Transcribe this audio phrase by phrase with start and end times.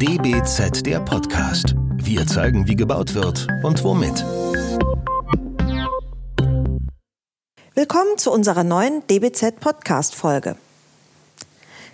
[0.00, 1.74] DBZ der Podcast.
[1.96, 4.24] Wir zeigen, wie gebaut wird und womit.
[7.74, 10.54] Willkommen zu unserer neuen DBZ Podcast Folge.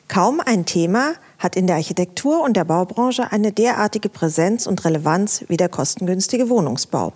[0.07, 5.46] Kaum ein Thema hat in der Architektur und der Baubranche eine derartige Präsenz und Relevanz
[5.48, 7.14] wie der kostengünstige Wohnungsbau.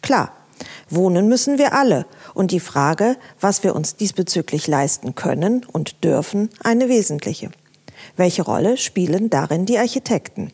[0.00, 0.30] Klar,
[0.88, 6.50] wohnen müssen wir alle und die Frage, was wir uns diesbezüglich leisten können und dürfen,
[6.62, 7.50] eine wesentliche.
[8.16, 10.52] Welche Rolle spielen darin die Architekten?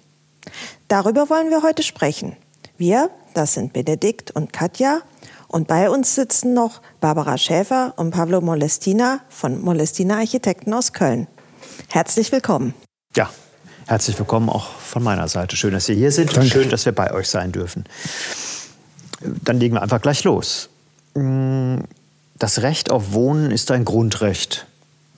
[0.88, 2.36] Darüber wollen wir heute sprechen.
[2.78, 5.02] Wir, das sind Benedikt und Katja,
[5.48, 11.28] und bei uns sitzen noch Barbara Schäfer und Pablo Molestina von Molestina Architekten aus Köln.
[11.88, 12.74] Herzlich willkommen.
[13.14, 13.30] Ja,
[13.86, 15.56] herzlich willkommen auch von meiner Seite.
[15.56, 16.40] Schön, dass Sie hier sind Danke.
[16.40, 17.84] und schön, dass wir bei euch sein dürfen.
[19.20, 20.68] Dann legen wir einfach gleich los.
[21.14, 24.66] Das Recht auf Wohnen ist ein Grundrecht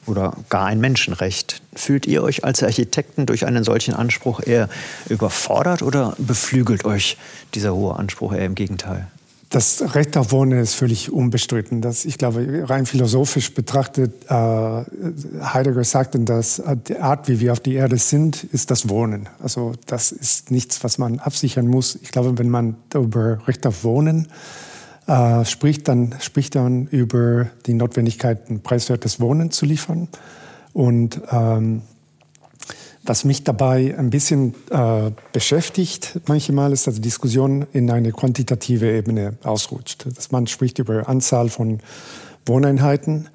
[0.08, 1.62] oder gar ein Menschenrecht.
[1.74, 4.68] Fühlt ihr euch als Architekten durch einen solchen Anspruch eher
[5.08, 7.16] überfordert oder beflügelt euch
[7.54, 9.06] dieser hohe Anspruch eher im Gegenteil?
[9.50, 11.80] Das Recht auf Wohnen ist völlig unbestritten.
[11.80, 17.52] Das, ich glaube, rein philosophisch betrachtet, äh, Heidegger sagte, dass äh, die Art, wie wir
[17.52, 19.26] auf die Erde sind, ist das Wohnen.
[19.42, 21.98] Also das ist nichts, was man absichern muss.
[22.02, 24.67] Ich glaube, wenn man über Recht auf Wohnen äh,
[25.44, 30.08] spricht, dann spricht man über die Notwendigkeit, ein preiswertes Wohnen zu liefern.
[30.74, 31.82] Und ähm,
[33.04, 38.90] was mich dabei ein bisschen äh, beschäftigt manchmal ist, dass die Diskussion in eine quantitative
[38.90, 40.04] Ebene ausrutscht.
[40.14, 41.80] Dass man spricht über Anzahl von
[42.44, 43.28] Wohneinheiten.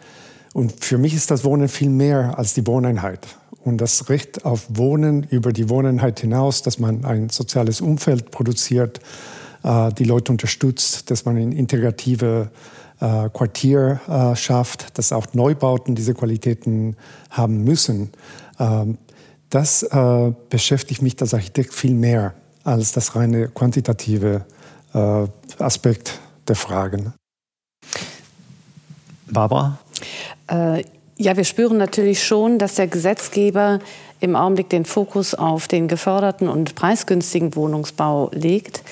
[0.53, 3.25] Und für mich ist das Wohnen viel mehr als die Wohneinheit.
[3.63, 8.99] Und das Recht auf Wohnen über die Wohneinheit hinaus, dass man ein soziales Umfeld produziert,
[8.99, 9.01] äh,
[9.63, 12.51] die Leute unterstützt, dass man ein integrative
[12.99, 16.95] äh, Quartier äh, schafft, dass auch Neubauten diese Qualitäten
[17.29, 18.11] haben müssen.
[18.59, 18.97] Ähm,
[19.49, 24.45] das äh, beschäftigt mich als Architekt viel mehr als das reine quantitative
[24.93, 25.27] äh,
[25.59, 27.13] Aspekt der Fragen.
[29.29, 29.77] Barbara?
[30.47, 30.83] Äh,
[31.17, 33.79] ja, wir spüren natürlich schon, dass der Gesetzgeber
[34.19, 38.83] im Augenblick den Fokus auf den geförderten und preisgünstigen Wohnungsbau legt.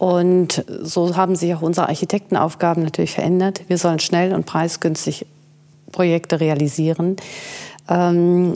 [0.00, 3.60] Und so haben sich auch unsere Architektenaufgaben natürlich verändert.
[3.68, 5.26] Wir sollen schnell und preisgünstig
[5.92, 7.16] Projekte realisieren.
[7.86, 8.54] Ähm,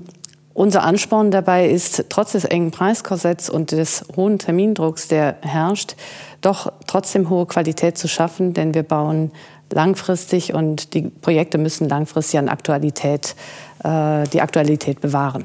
[0.55, 5.97] unser Ansporn dabei ist, trotz des engen Preiskorsetts und des hohen Termindrucks, der herrscht,
[6.41, 9.31] doch trotzdem hohe Qualität zu schaffen, denn wir bauen
[9.71, 13.37] langfristig und die Projekte müssen langfristig an Aktualität,
[13.83, 15.45] äh, die Aktualität bewahren.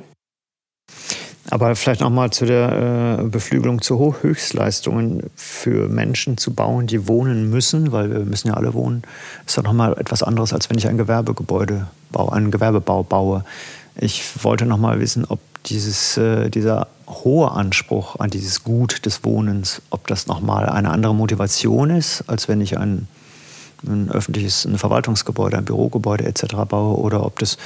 [1.51, 7.07] Aber vielleicht noch mal zu der äh, Beflügelung zu Höchstleistungen für Menschen zu bauen, die
[7.07, 9.01] wohnen müssen, weil wir müssen ja alle wohnen,
[9.47, 13.43] ist doch noch mal etwas anderes, als wenn ich ein Gewerbegebäude baue, einen Gewerbebau baue.
[13.99, 19.23] Ich wollte noch mal wissen, ob dieses, äh, dieser hohe Anspruch an dieses Gut des
[19.23, 23.07] Wohnens, ob das noch mal eine andere Motivation ist, als wenn ich ein,
[23.87, 26.43] ein öffentliches ein Verwaltungsgebäude, ein Bürogebäude etc.
[26.67, 27.57] baue, oder ob das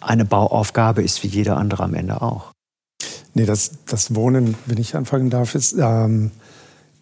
[0.00, 2.52] eine Bauaufgabe ist wie jeder andere am Ende auch.
[3.38, 6.32] Nee, das, das Wohnen, wenn ich anfangen darf, ist, ähm,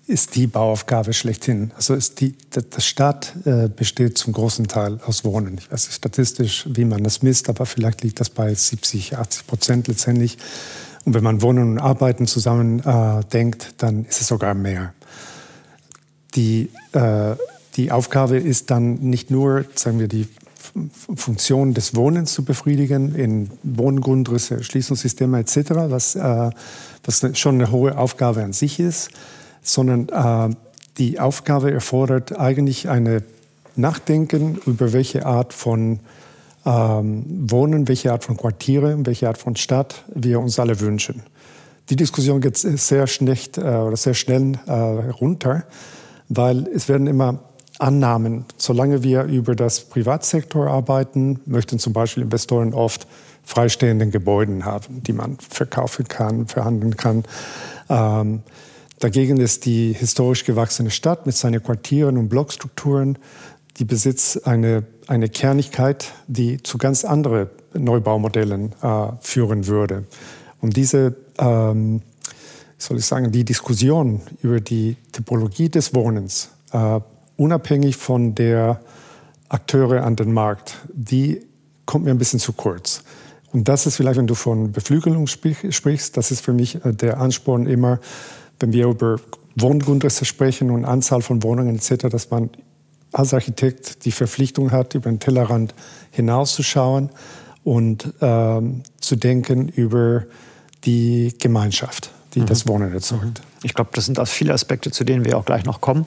[0.07, 1.73] ist die Bauaufgabe schlechthin.
[1.77, 5.57] Also ist die, der Staat äh, besteht zum großen Teil aus Wohnen.
[5.57, 9.47] Ich weiß nicht statistisch, wie man das misst, aber vielleicht liegt das bei 70, 80
[9.47, 10.37] Prozent letztendlich.
[11.07, 14.93] Und wenn man Wohnen und Arbeiten zusammen äh, denkt, dann ist es sogar mehr.
[16.35, 17.35] Die, äh,
[17.77, 20.29] die Aufgabe ist dann nicht nur, sagen wir, die
[21.15, 26.51] Funktion des Wohnens zu befriedigen in Wohngrundrisse, Schließungssysteme etc., was, äh,
[27.05, 29.11] was schon eine hohe Aufgabe an sich ist,
[29.63, 30.55] sondern äh,
[30.99, 33.23] die Aufgabe erfordert eigentlich eine
[33.77, 36.01] Nachdenken über welche Art von
[36.65, 41.23] ähm, Wohnen, welche Art von Quartiere, welche Art von Stadt wir uns alle wünschen.
[41.91, 45.65] Die Diskussion geht sehr schnell, äh, oder sehr schnell äh, runter,
[46.29, 47.39] weil es werden immer
[47.79, 48.45] Annahmen.
[48.57, 53.07] Solange wir über das Privatsektor arbeiten, möchten zum Beispiel Investoren oft
[53.45, 57.25] freistehende Gebäude haben, die man verkaufen kann, verhandeln kann.
[57.89, 58.43] Ähm,
[58.99, 63.19] dagegen ist die historisch gewachsene Stadt mit seinen Quartieren und Blockstrukturen,
[63.77, 70.05] die besitzt eine, eine Kernigkeit, die zu ganz anderen Neubaumodellen äh, führen würde.
[70.61, 72.03] Und diese, ähm,
[72.79, 77.01] soll ich sagen, die Diskussion über die Typologie des Wohnens äh,
[77.37, 78.81] unabhängig von der
[79.49, 81.43] Akteure an den Markt, die
[81.85, 83.03] kommt mir ein bisschen zu kurz.
[83.53, 87.19] Und das ist vielleicht, wenn du von Beflügelung sprichst, das ist für mich äh, der
[87.19, 88.01] Ansporn immer,
[88.59, 89.17] wenn wir über
[89.55, 92.51] Wohngrundrisse sprechen und Anzahl von Wohnungen etc., dass man
[93.13, 95.75] als Architekt die Verpflichtung hat, über den Tellerrand
[96.11, 97.11] hinauszuschauen
[97.65, 100.25] und ähm, zu denken über
[100.85, 102.47] die Gemeinschaft, die mhm.
[102.47, 103.41] das Wohnen erzeugt.
[103.63, 106.07] Ich glaube, das sind auch viele Aspekte, zu denen wir auch gleich noch kommen.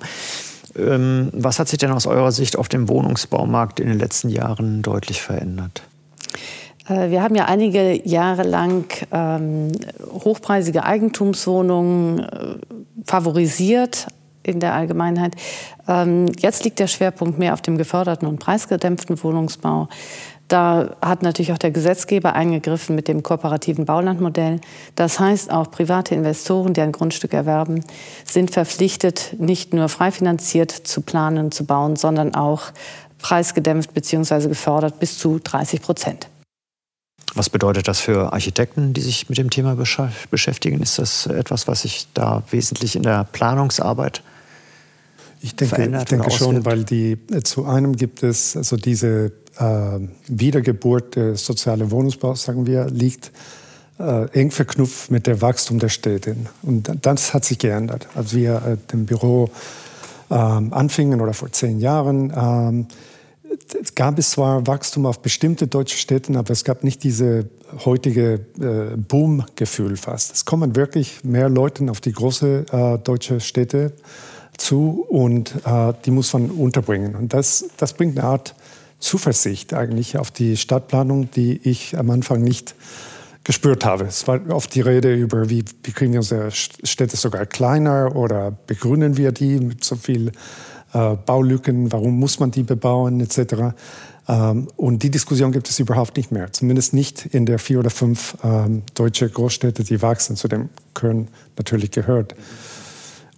[0.79, 4.81] Ähm, was hat sich denn aus eurer Sicht auf dem Wohnungsbaumarkt in den letzten Jahren
[4.81, 5.83] deutlich verändert?
[6.87, 9.71] Äh, wir haben ja einige Jahre lang ähm,
[10.11, 12.55] hochpreisige Eigentumswohnungen äh,
[13.05, 14.07] favorisiert
[14.49, 15.35] in der Allgemeinheit.
[15.87, 19.87] Ähm, jetzt liegt der Schwerpunkt mehr auf dem geförderten und preisgedämpften Wohnungsbau.
[20.49, 24.59] Da hat natürlich auch der Gesetzgeber eingegriffen mit dem kooperativen Baulandmodell.
[24.95, 27.83] Das heißt, auch private Investoren, die ein Grundstück erwerben,
[28.25, 32.71] sind verpflichtet, nicht nur frei finanziert zu planen zu bauen, sondern auch
[33.19, 34.47] preisgedämpft bzw.
[34.47, 36.27] gefördert bis zu 30 Prozent.
[37.35, 40.81] Was bedeutet das für Architekten, die sich mit dem Thema beschäftigen?
[40.81, 44.23] Ist das etwas, was sich da wesentlich in der Planungsarbeit
[45.41, 49.99] ich denke, ich denke schon, weil die äh, zu einem gibt es also diese äh,
[50.27, 53.31] Wiedergeburt des sozialen Wohnungsbaus, sagen wir, liegt
[53.99, 56.35] äh, eng verknüpft mit dem Wachstum der Städte.
[56.61, 58.07] Und das hat sich geändert.
[58.15, 59.49] Als wir äh, dem Büro
[60.29, 62.87] ähm, anfingen oder vor zehn Jahren, ähm,
[63.95, 67.49] gab es zwar Wachstum auf bestimmte deutsche Städte, aber es gab nicht diese
[67.83, 70.33] heutige äh, Boom-Gefühl fast.
[70.33, 73.93] Es kommen wirklich mehr Leute auf die großen äh, deutsche Städte
[74.59, 77.15] zu und äh, die muss man unterbringen.
[77.15, 78.55] Und das, das bringt eine Art
[78.99, 82.75] Zuversicht eigentlich auf die Stadtplanung, die ich am Anfang nicht
[83.43, 84.03] gespürt habe.
[84.03, 88.51] Es war oft die Rede über, wie, wie kriegen wir unsere Städte sogar kleiner oder
[88.51, 90.31] begrünen wir die mit so viel
[90.93, 93.73] äh, Baulücken, warum muss man die bebauen etc.
[94.27, 97.89] Ähm, und die Diskussion gibt es überhaupt nicht mehr, zumindest nicht in der vier oder
[97.89, 102.35] fünf ähm, deutsche Großstädte, die wachsen, zu dem Köln natürlich gehört.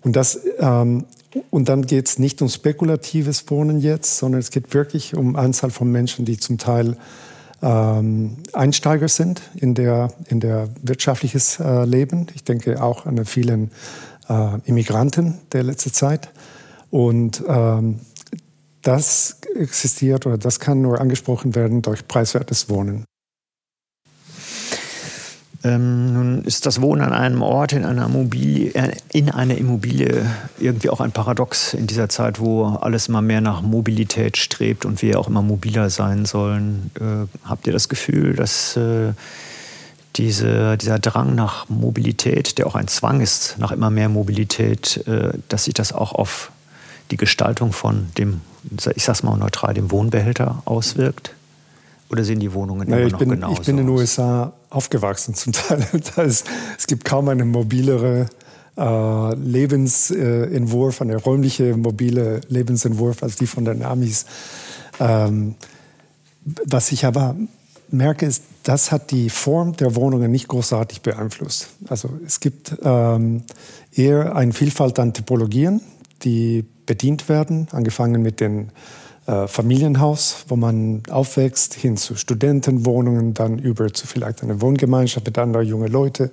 [0.03, 1.05] Und, das, ähm,
[1.49, 5.69] und dann geht es nicht um spekulatives Wohnen jetzt, sondern es geht wirklich um Anzahl
[5.69, 6.97] von Menschen, die zum Teil
[7.61, 12.27] ähm, Einsteiger sind in der, in der wirtschaftliches äh, Leben.
[12.33, 13.71] Ich denke auch an vielen
[14.27, 16.31] äh, Immigranten der letzten Zeit.
[16.89, 17.99] Und ähm,
[18.81, 23.05] das existiert oder das kann nur angesprochen werden durch preiswertes Wohnen.
[25.63, 30.25] Ähm, nun ist das Wohnen an einem Ort, in einer, Immobilie, äh, in einer Immobilie
[30.59, 35.01] irgendwie auch ein Paradox in dieser Zeit, wo alles immer mehr nach Mobilität strebt und
[35.03, 36.89] wir auch immer mobiler sein sollen.
[36.99, 39.13] Äh, habt ihr das Gefühl, dass äh,
[40.15, 45.31] diese, dieser Drang nach Mobilität, der auch ein Zwang ist, nach immer mehr Mobilität, äh,
[45.47, 46.51] dass sich das auch auf
[47.11, 48.41] die Gestaltung von dem,
[48.95, 51.35] ich sag's mal neutral, dem Wohnbehälter auswirkt?
[52.11, 53.95] Oder sehen die Wohnungen naja, immer noch bin, genauso Ich bin in den?
[53.95, 55.85] USA aufgewachsen zum Teil.
[56.25, 56.45] Ist,
[56.77, 58.27] es gibt kaum eine mobilere
[58.77, 64.25] äh, Lebensentwurf, eine räumliche mobile Lebensentwurf als die von den Amis.
[64.99, 65.55] Ähm,
[66.65, 67.35] was ich aber
[67.89, 71.69] merke, ist, das hat die Form der Wohnungen nicht großartig beeinflusst.
[71.87, 73.43] Also es gibt ähm,
[73.93, 75.81] eher eine Vielfalt an Typologien,
[76.23, 78.71] die bedient werden, angefangen mit den
[79.31, 85.37] äh, Familienhaus, wo man aufwächst, hin zu Studentenwohnungen, dann über zu vielleicht einer Wohngemeinschaft mit
[85.37, 86.31] anderen jungen Leuten,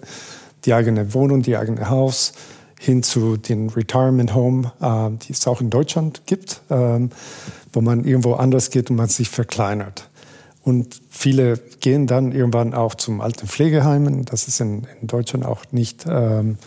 [0.65, 2.33] die eigene Wohnung, die eigene Haus,
[2.81, 7.11] hin zu den Retirement Home, äh, die es auch in Deutschland gibt, ähm,
[7.73, 10.09] wo man irgendwo anders geht und man sich verkleinert.
[10.65, 14.25] Und viele gehen dann irgendwann auch zum alten Pflegeheimen.
[14.25, 16.59] Das ist in, in Deutschland auch nicht ähm,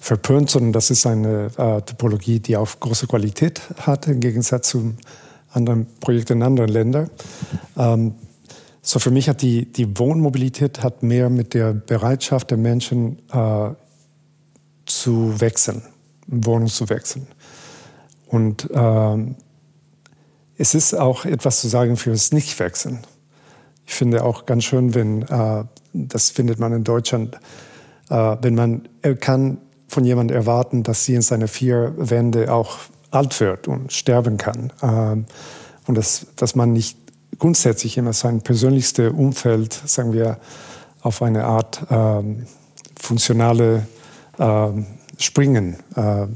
[0.00, 4.96] verpönt, sondern das ist eine äh, Typologie, die auch große Qualität hat im Gegensatz zum
[5.50, 7.10] anderen Projekte in anderen Ländern.
[7.76, 8.14] Ähm,
[8.82, 13.70] so für mich hat die, die Wohnmobilität hat mehr mit der Bereitschaft der Menschen äh,
[14.84, 15.82] zu wechseln,
[16.28, 17.26] Wohnung zu wechseln.
[18.28, 19.36] Und ähm,
[20.56, 23.00] es ist auch etwas zu sagen für das Nichtwechseln.
[23.86, 27.38] Ich finde auch ganz schön, wenn, äh, das findet man in Deutschland,
[28.08, 28.88] äh, wenn man
[29.20, 32.78] kann von jemandem erwarten, dass sie in seine vier Wände auch
[33.16, 34.72] alt wird und sterben kann.
[34.82, 35.26] Ähm,
[35.86, 36.98] und dass, dass man nicht
[37.38, 40.38] grundsätzlich immer sein persönlichstes Umfeld, sagen wir,
[41.02, 42.46] auf eine Art ähm,
[42.98, 43.86] funktionale
[44.38, 44.86] ähm,
[45.18, 46.26] Springen äh,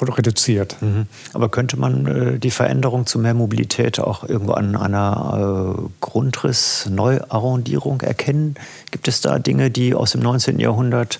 [0.00, 0.76] reduziert.
[0.80, 1.06] Mhm.
[1.32, 8.00] Aber könnte man äh, die Veränderung zu mehr Mobilität auch irgendwo an einer äh, Grundriss-Neuarrondierung
[8.02, 8.56] erkennen?
[8.90, 10.58] Gibt es da Dinge, die aus dem 19.
[10.58, 11.18] Jahrhundert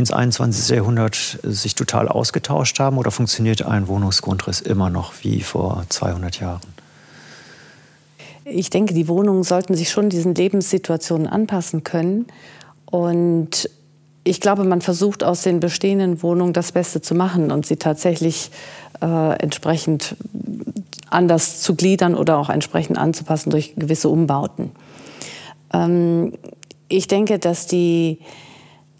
[0.00, 0.76] ins 21.
[0.76, 6.60] Jahrhundert sich total ausgetauscht haben oder funktioniert ein Wohnungsgrundriss immer noch wie vor 200 Jahren?
[8.44, 12.26] Ich denke, die Wohnungen sollten sich schon diesen Lebenssituationen anpassen können.
[12.86, 13.70] Und
[14.24, 18.50] ich glaube, man versucht aus den bestehenden Wohnungen das Beste zu machen und sie tatsächlich
[19.00, 20.16] äh, entsprechend
[21.10, 24.70] anders zu gliedern oder auch entsprechend anzupassen durch gewisse Umbauten.
[25.72, 26.32] Ähm,
[26.88, 28.18] ich denke, dass die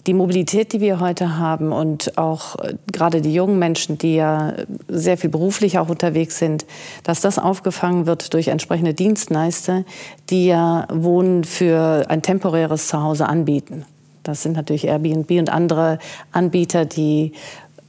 [0.06, 4.54] die Mobilität, die wir heute haben und auch äh, gerade die jungen Menschen, die ja
[4.88, 6.66] sehr viel beruflich auch unterwegs sind,
[7.04, 9.84] dass das aufgefangen wird durch entsprechende Dienstleister,
[10.30, 13.84] die ja Wohnen für ein temporäres Zuhause anbieten.
[14.22, 15.98] Das sind natürlich Airbnb und andere
[16.32, 17.32] Anbieter, die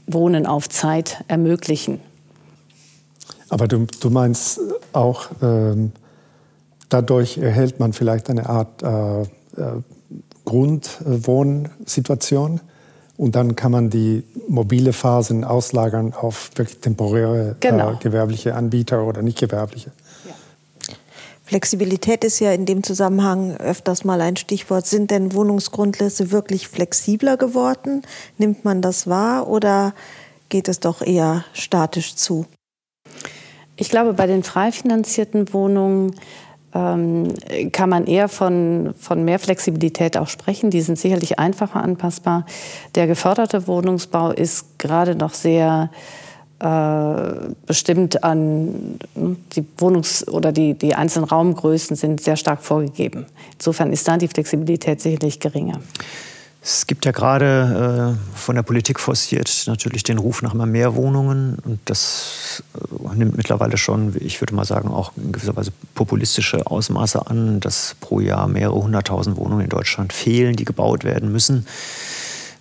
[0.08, 2.00] Wohnen auf Zeit ermöglichen.
[3.50, 4.60] Aber du, du meinst
[4.94, 5.92] auch, ähm,
[6.90, 9.26] dadurch erhält man vielleicht eine Art äh, äh,
[10.52, 12.60] Grundwohnsituation
[13.16, 17.94] und dann kann man die mobile Phasen auslagern auf wirklich temporäre genau.
[17.94, 19.94] äh, gewerbliche Anbieter oder nicht gewerbliche.
[21.46, 24.86] Flexibilität ist ja in dem Zusammenhang öfters mal ein Stichwort.
[24.86, 28.04] Sind denn Wohnungsgrundrisse wirklich flexibler geworden?
[28.38, 29.94] Nimmt man das wahr oder
[30.50, 32.46] geht es doch eher statisch zu?
[33.78, 36.16] Ich glaube, bei den frei finanzierten Wohnungen
[36.74, 37.34] ähm,
[37.72, 40.70] kann man eher von, von mehr Flexibilität auch sprechen.
[40.70, 42.46] Die sind sicherlich einfacher anpassbar.
[42.96, 45.90] Der geförderte Wohnungsbau ist gerade noch sehr
[46.60, 53.26] äh, bestimmt an hm, die Wohnungs- oder die, die einzelnen Raumgrößen sind sehr stark vorgegeben.
[53.54, 55.80] Insofern ist da die Flexibilität sicherlich geringer.
[56.64, 60.96] Es gibt ja gerade äh, von der Politik forciert natürlich den Ruf nach immer mehr
[60.96, 65.72] Wohnungen und das äh, nimmt mittlerweile schon, ich würde mal sagen, auch in gewisser Weise
[65.96, 71.32] populistische Ausmaße an, dass pro Jahr mehrere hunderttausend Wohnungen in Deutschland fehlen, die gebaut werden
[71.32, 71.66] müssen.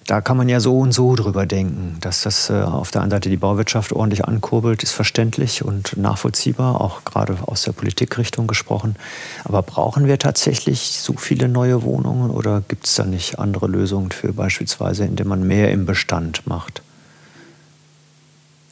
[0.07, 1.99] Da kann man ja so und so drüber denken.
[2.01, 6.81] Dass das äh, auf der einen Seite die Bauwirtschaft ordentlich ankurbelt, ist verständlich und nachvollziehbar,
[6.81, 8.97] auch gerade aus der Politikrichtung gesprochen.
[9.45, 14.11] Aber brauchen wir tatsächlich so viele neue Wohnungen oder gibt es da nicht andere Lösungen
[14.11, 16.83] für beispielsweise, indem man mehr im Bestand macht?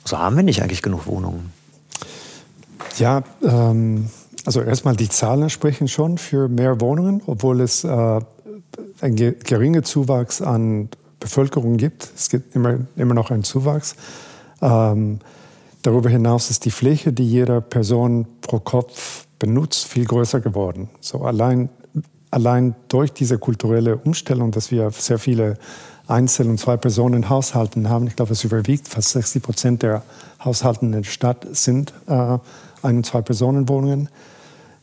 [0.03, 1.53] Also haben wir nicht eigentlich genug Wohnungen?
[2.99, 4.11] Ja, ähm,
[4.45, 8.21] also erstmal die Zahlen sprechen schon für mehr Wohnungen, obwohl es äh,
[9.01, 10.89] ein geringer Zuwachs an
[11.21, 12.11] Bevölkerung gibt.
[12.15, 13.97] Es gibt immer, immer noch einen Zuwachs.
[14.61, 15.21] Ähm,
[15.83, 20.89] darüber hinaus ist die Fläche, die jede Person pro Kopf benutzt, viel größer geworden.
[21.01, 21.69] So allein,
[22.31, 25.59] allein durch diese kulturelle Umstellung, dass wir sehr viele
[26.07, 30.03] Einzel- und Zwei-Personen-Haushalten haben, ich glaube, es überwiegt, fast 60 Prozent der
[30.43, 32.39] Haushalte in der Stadt sind äh,
[32.83, 34.09] Ein- und Zwei-Personen-Wohnungen,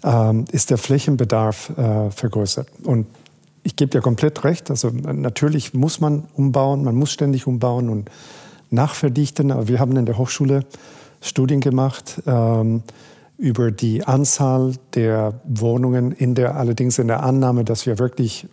[0.03, 2.67] ähm, ist der Flächenbedarf äh, vergrößert.
[2.83, 3.07] Und
[3.65, 4.69] ich gebe dir komplett recht.
[4.69, 8.11] Also natürlich muss man umbauen, man muss ständig umbauen und
[8.69, 9.51] nachverdichten.
[9.51, 10.65] Aber wir haben in der Hochschule
[11.19, 12.83] Studien gemacht ähm,
[13.39, 18.47] über die Anzahl der Wohnungen in der, allerdings in der Annahme, dass wir wirklich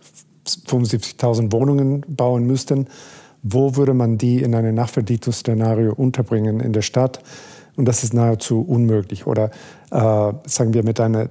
[0.47, 2.87] 75.000 Wohnungen bauen müssten.
[3.43, 7.21] Wo würde man die in einem Nachverdichtungsszenario unterbringen in der Stadt?
[7.75, 9.27] Und das ist nahezu unmöglich.
[9.27, 9.51] Oder
[9.91, 11.29] äh, sagen wir mit einer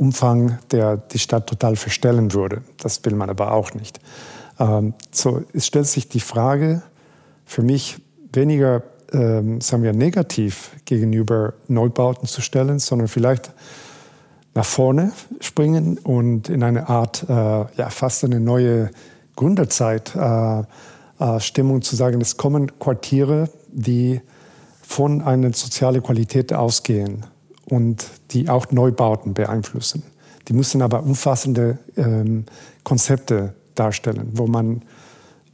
[0.00, 2.62] Umfang, der die Stadt total verstellen würde.
[2.78, 4.00] Das will man aber auch nicht.
[4.58, 6.82] Ähm, so, es stellt sich die Frage
[7.44, 7.98] für mich
[8.32, 13.52] weniger, ähm, sagen wir, negativ gegenüber Neubauten zu stellen, sondern vielleicht
[14.54, 18.90] nach vorne springen und in eine Art, äh, ja, fast eine neue
[19.36, 20.62] Gründerzeit äh,
[21.18, 24.22] äh, Stimmung zu sagen, es kommen Quartiere, die
[24.80, 27.26] von einer sozialen Qualität ausgehen
[27.70, 30.02] und die auch Neubauten beeinflussen.
[30.48, 32.44] Die müssen aber umfassende ähm,
[32.84, 34.82] Konzepte darstellen, wo man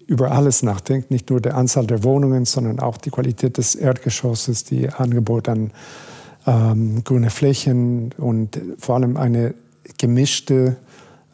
[0.07, 4.65] über alles nachdenkt, nicht nur der Anzahl der Wohnungen, sondern auch die Qualität des Erdgeschosses,
[4.65, 5.73] die Angebot an
[6.47, 9.55] ähm, grüne Flächen und vor allem eine
[9.99, 10.77] gemischte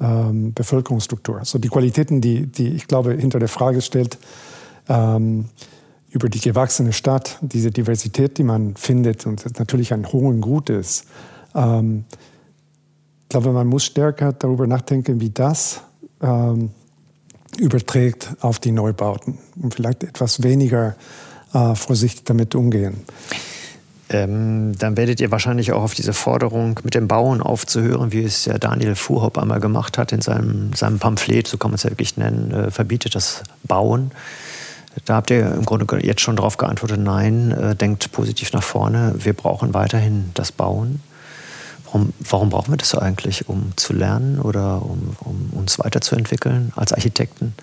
[0.00, 1.38] ähm, Bevölkerungsstruktur.
[1.38, 4.18] Also die Qualitäten, die, die ich glaube hinter der Frage stellt,
[4.88, 5.46] ähm,
[6.12, 11.06] über die gewachsene Stadt, diese Diversität, die man findet und natürlich ein hohes Gut ist.
[11.54, 12.04] Ähm,
[13.22, 15.80] ich glaube, man muss stärker darüber nachdenken, wie das
[16.20, 16.70] ähm,
[17.58, 20.96] überträgt auf die Neubauten und vielleicht etwas weniger
[21.54, 23.02] äh, vorsichtig damit umgehen.
[24.10, 28.44] Ähm, dann werdet ihr wahrscheinlich auch auf diese Forderung mit dem Bauen aufzuhören, wie es
[28.44, 31.90] ja Daniel Fuhrhopp einmal gemacht hat in seinem, seinem Pamphlet, so kann man es ja
[31.90, 34.10] wirklich nennen, äh, verbietet das Bauen.
[35.04, 39.14] Da habt ihr im Grunde jetzt schon darauf geantwortet, nein, äh, denkt positiv nach vorne.
[39.16, 41.00] Wir brauchen weiterhin das Bauen.
[41.84, 43.48] Warum, warum brauchen wir das eigentlich?
[43.48, 47.54] Um zu lernen oder um, um uns weiterzuentwickeln als Architekten?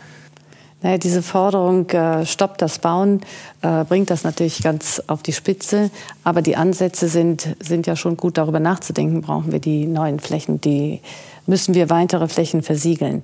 [0.81, 3.21] Naja, diese Forderung, äh, stoppt das Bauen,
[3.61, 5.91] äh, bringt das natürlich ganz auf die Spitze.
[6.23, 10.61] Aber die Ansätze sind, sind ja schon gut, darüber nachzudenken, brauchen wir die neuen Flächen,
[10.61, 11.01] die
[11.47, 13.23] müssen wir weitere Flächen versiegeln.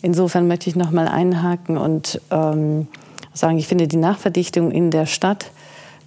[0.00, 2.86] Insofern möchte ich noch mal einhaken und ähm,
[3.34, 5.50] sagen, ich finde die Nachverdichtung in der Stadt,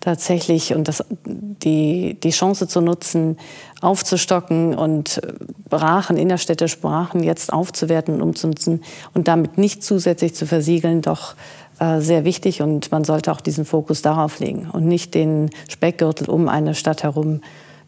[0.06, 3.38] tatsächlich und das, die, die Chance zu nutzen,
[3.82, 5.20] aufzustocken und
[5.68, 8.84] Brachen, innerstädtische Brachen jetzt aufzuwerten und umzunutzen
[9.16, 11.36] und damit nicht zusätzlich zu versiegeln, doch
[11.80, 16.30] äh, sehr wichtig und man sollte auch diesen Fokus darauf legen und nicht den Speckgürtel
[16.30, 17.42] um eine Stadt herum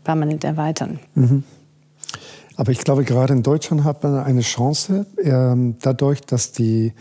[0.04, 1.00] permanent erweitern.
[1.14, 1.44] Mhm.
[2.56, 6.94] Aber ich glaube, gerade in Deutschland hat man eine Chance, äh, dadurch, dass die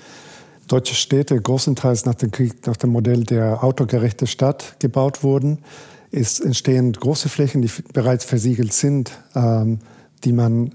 [0.67, 5.59] deutsche Städte großenteils nach dem Krieg, nach dem Modell der autogerechten Stadt gebaut wurden,
[6.11, 9.81] ist, entstehen große Flächen, die bereits versiegelt sind, ähm,
[10.25, 10.73] die man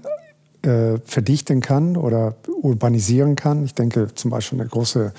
[0.62, 3.64] äh, verdichten kann oder urbanisieren kann.
[3.64, 5.12] Ich denke zum Beispiel eine große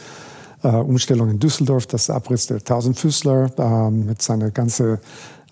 [0.63, 5.00] äh, Umstellung in Düsseldorf, das Abriss der Tausendfüßler äh, mit seiner ganzen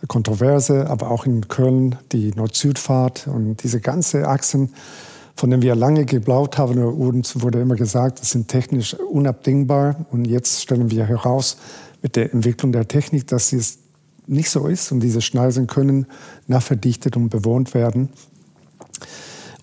[0.07, 4.73] Kontroverse, aber auch in Köln die Nord-Süd-Fahrt und diese ganzen Achsen,
[5.35, 10.05] von denen wir lange gebaut haben, uns wurde immer gesagt, das sind technisch unabdingbar.
[10.11, 11.57] Und jetzt stellen wir heraus
[12.01, 13.79] mit der Entwicklung der Technik, dass es
[14.27, 16.05] nicht so ist und diese Schneisen können
[16.47, 18.09] nachverdichtet und bewohnt werden.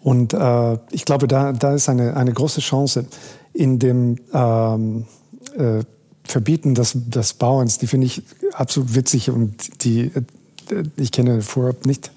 [0.00, 3.06] Und äh, ich glaube, da, da ist eine, eine große Chance
[3.52, 5.04] in dem ähm,
[5.56, 5.82] äh,
[6.25, 8.22] Verbieten des, des Bauens, die finde ich
[8.52, 10.12] absolut witzig und die,
[10.70, 12.12] äh, ich kenne Vorab nicht,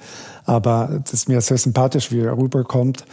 [0.46, 3.06] aber das ist mir sehr sympathisch, wie er rüberkommt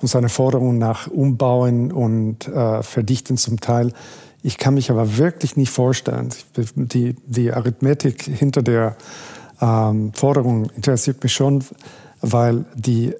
[0.00, 3.92] und seine Forderungen nach Umbauen und äh, Verdichten zum Teil.
[4.42, 6.28] Ich kann mich aber wirklich nicht vorstellen.
[6.74, 8.96] Die, die Arithmetik hinter der
[9.60, 11.64] ähm, Forderung interessiert mich schon,
[12.20, 13.14] weil die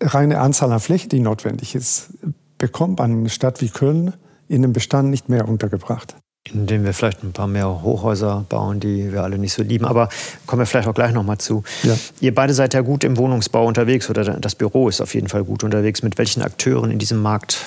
[0.00, 2.10] reine Anzahl an Fläche, die notwendig ist,
[2.58, 4.14] bekommt eine Stadt wie Köln
[4.48, 6.16] in dem Bestand nicht mehr untergebracht.
[6.52, 9.84] Indem wir vielleicht ein paar mehr Hochhäuser bauen, die wir alle nicht so lieben.
[9.84, 10.08] Aber
[10.46, 11.64] kommen wir vielleicht auch gleich nochmal zu.
[11.82, 11.96] Ja.
[12.20, 15.44] Ihr beide seid ja gut im Wohnungsbau unterwegs oder das Büro ist auf jeden Fall
[15.44, 16.02] gut unterwegs.
[16.02, 17.58] Mit welchen Akteuren in diesem Markt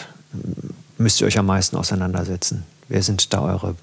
[0.97, 2.63] müsst ihr euch am meisten auseinandersetzen?
[2.87, 3.75] Wer sind da eure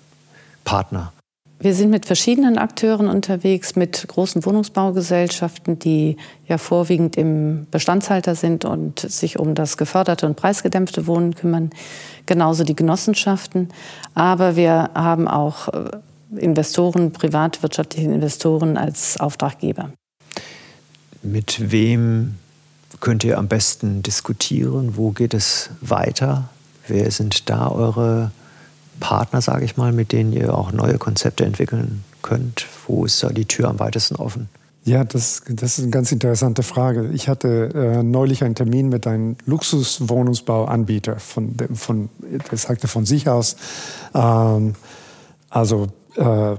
[0.64, 1.12] Partner?
[1.58, 8.66] Wir sind mit verschiedenen Akteuren unterwegs, mit großen Wohnungsbaugesellschaften, die ja vorwiegend im Bestandshalter sind
[8.66, 11.70] und sich um das geförderte und preisgedämpfte Wohnen kümmern.
[12.26, 13.70] Genauso die Genossenschaften.
[14.14, 15.90] Aber wir haben auch äh,
[16.37, 19.90] Investoren, privatwirtschaftliche Investoren als Auftraggeber.
[21.22, 22.35] Mit wem
[23.00, 24.96] könnt ihr am besten diskutieren?
[24.96, 26.50] Wo geht es weiter?
[26.87, 28.31] Wer sind da eure
[29.00, 32.66] Partner, sage ich mal, mit denen ihr auch neue Konzepte entwickeln könnt?
[32.87, 34.48] Wo ist da die Tür am weitesten offen?
[34.85, 37.11] Ja, das, das ist eine ganz interessante Frage.
[37.12, 43.28] Ich hatte äh, neulich einen Termin mit einem Luxuswohnungsbauanbieter, von, von, der sagte von sich
[43.28, 43.56] aus,
[44.14, 44.74] ähm,
[45.50, 46.54] also äh,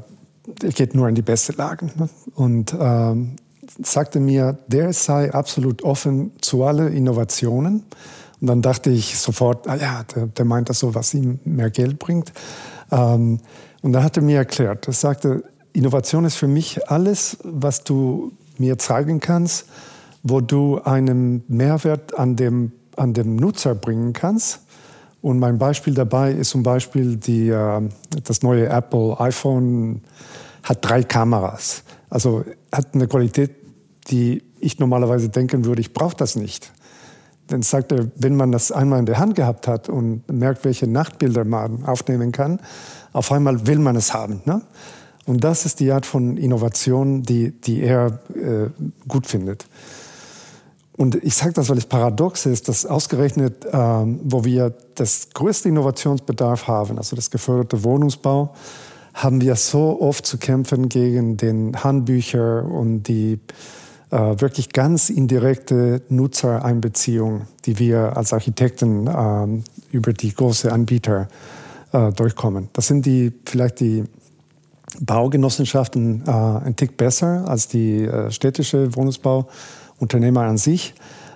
[0.71, 1.85] geht nur in die beste Lage.
[1.95, 2.09] Ne?
[2.35, 3.37] Und ähm,
[3.81, 7.83] sagte mir, der sei absolut offen zu allen Innovationen
[8.39, 11.69] und dann dachte ich sofort, ah ja, der, der meint das so, was ihm mehr
[11.69, 12.31] Geld bringt.
[12.91, 13.39] Ähm,
[13.81, 18.31] und dann hat er mir erklärt, er sagte, Innovation ist für mich alles, was du
[18.57, 19.65] mir zeigen kannst,
[20.23, 24.61] wo du einen Mehrwert an dem, an dem Nutzer bringen kannst.
[25.21, 27.81] Und mein Beispiel dabei ist zum Beispiel die, äh,
[28.23, 30.01] das neue Apple iPhone
[30.63, 31.83] hat drei Kameras.
[32.09, 33.51] Also hat eine Qualität,
[34.09, 36.71] die ich normalerweise denken würde, ich brauche das nicht.
[37.47, 40.87] Dann sagt er, wenn man das einmal in der Hand gehabt hat und merkt, welche
[40.87, 42.59] Nachtbilder man aufnehmen kann,
[43.13, 44.41] auf einmal will man es haben.
[44.45, 44.61] Ne?
[45.25, 48.69] Und das ist die Art von Innovation, die, die er äh,
[49.07, 49.65] gut findet.
[50.97, 55.69] Und ich sage das, weil es paradox ist, dass ausgerechnet, ähm, wo wir das größte
[55.69, 58.55] Innovationsbedarf haben, also das geförderte Wohnungsbau,
[59.13, 63.37] haben wir so oft zu kämpfen gegen den Handbücher und die äh,
[64.09, 71.27] wirklich ganz indirekte Nutzereinbeziehung, die wir als Architekten äh, über die großen Anbieter
[71.91, 72.69] äh, durchkommen.
[72.73, 74.05] Das sind die vielleicht die
[74.99, 80.93] Baugenossenschaften äh, ein Tick besser als die äh, städtische Wohnungsbauunternehmer an sich.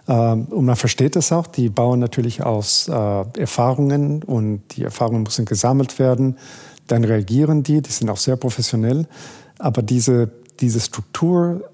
[0.07, 2.93] Ähm, und man versteht das auch, die bauen natürlich aus äh,
[3.37, 6.37] Erfahrungen und die Erfahrungen müssen gesammelt werden.
[6.87, 9.05] Dann reagieren die, die sind auch sehr professionell.
[9.59, 11.69] Aber diese, diese Struktur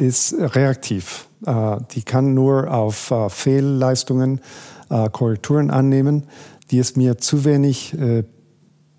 [0.00, 1.28] ist reaktiv.
[1.46, 4.40] Äh, die kann nur auf äh, Fehlleistungen
[4.88, 6.24] äh, Korrekturen annehmen.
[6.70, 7.96] Die ist mir zu wenig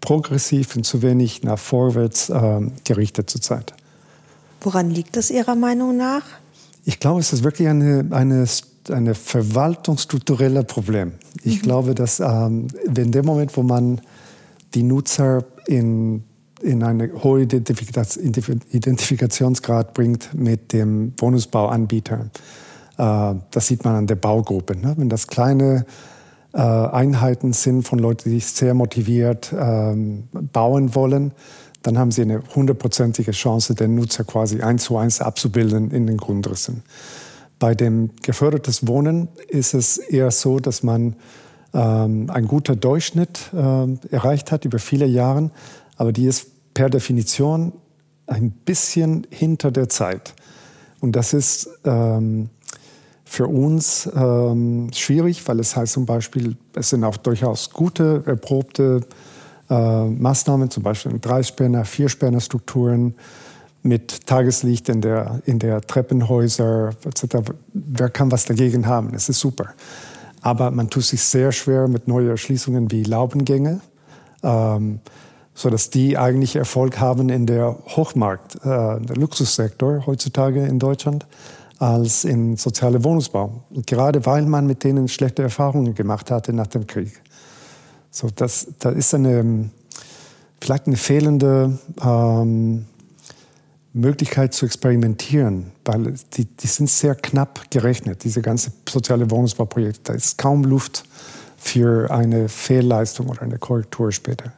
[0.02, 2.30] progressiv und zu wenig nach vorwärts
[2.84, 3.74] gerichtet zurzeit.
[4.60, 6.24] Woran liegt das Ihrer Meinung nach?
[6.84, 8.46] Ich glaube, es ist wirklich eine, eine,
[8.90, 11.14] eine verwaltungsstrukturelle Problem.
[11.44, 11.62] Ich mhm.
[11.62, 14.02] glaube, dass ähm, in dem Moment, wo man
[14.74, 16.26] die Nutzer in
[16.62, 22.30] in einen hohen Identifikationsgrad bringt mit dem Wohnungsbauanbieter.
[22.98, 24.78] Äh, das sieht man an der Baugruppe.
[24.78, 24.94] Ne?
[24.98, 25.86] Wenn das kleine
[26.54, 31.32] äh, Einheiten sind von Leuten, die sehr motiviert ähm, bauen wollen,
[31.84, 36.18] dann haben Sie eine hundertprozentige Chance, den Nutzer quasi eins zu eins abzubilden in den
[36.18, 36.84] Grundrissen.
[37.58, 41.16] Bei dem gefördertes Wohnen ist es eher so, dass man
[41.74, 45.52] ähm, ein guter Durchschnitt äh, erreicht hat über viele Jahre,
[45.98, 47.74] aber die ist per Definition
[48.28, 50.34] ein bisschen hinter der Zeit.
[51.00, 52.50] Und das ist ähm,
[53.26, 59.02] für uns ähm, schwierig, weil es heißt zum Beispiel, es sind auch durchaus gute, erprobte
[59.70, 63.16] äh, Maßnahmen, zum Beispiel Dreispänner, Vierspänner-Strukturen
[63.84, 67.52] mit Tageslicht in der, in der Treppenhäuser etc.
[67.74, 69.14] Wer kann was dagegen haben?
[69.14, 69.74] Es ist super.
[70.42, 73.82] Aber man tut sich sehr schwer mit neuen Erschließungen wie Laubengänge,
[74.44, 75.00] ähm,
[75.54, 78.60] sodass die eigentlich Erfolg haben in der Hochmarkt, äh,
[79.00, 81.26] der Luxussektor heutzutage in Deutschland,
[81.80, 83.64] als in soziale Wohnungsbau.
[83.86, 87.22] Gerade weil man mit denen schlechte Erfahrungen gemacht hatte nach dem Krieg.
[88.12, 89.70] So, das, da ist eine,
[90.60, 92.86] vielleicht eine fehlende ähm,
[93.94, 100.02] Möglichkeit zu experimentieren, weil die, die sind sehr knapp gerechnet, diese ganze soziale Wohnungsbauprojekte.
[100.04, 101.04] Da ist kaum Luft
[101.58, 104.54] für eine Fehlleistung oder eine Korrektur später.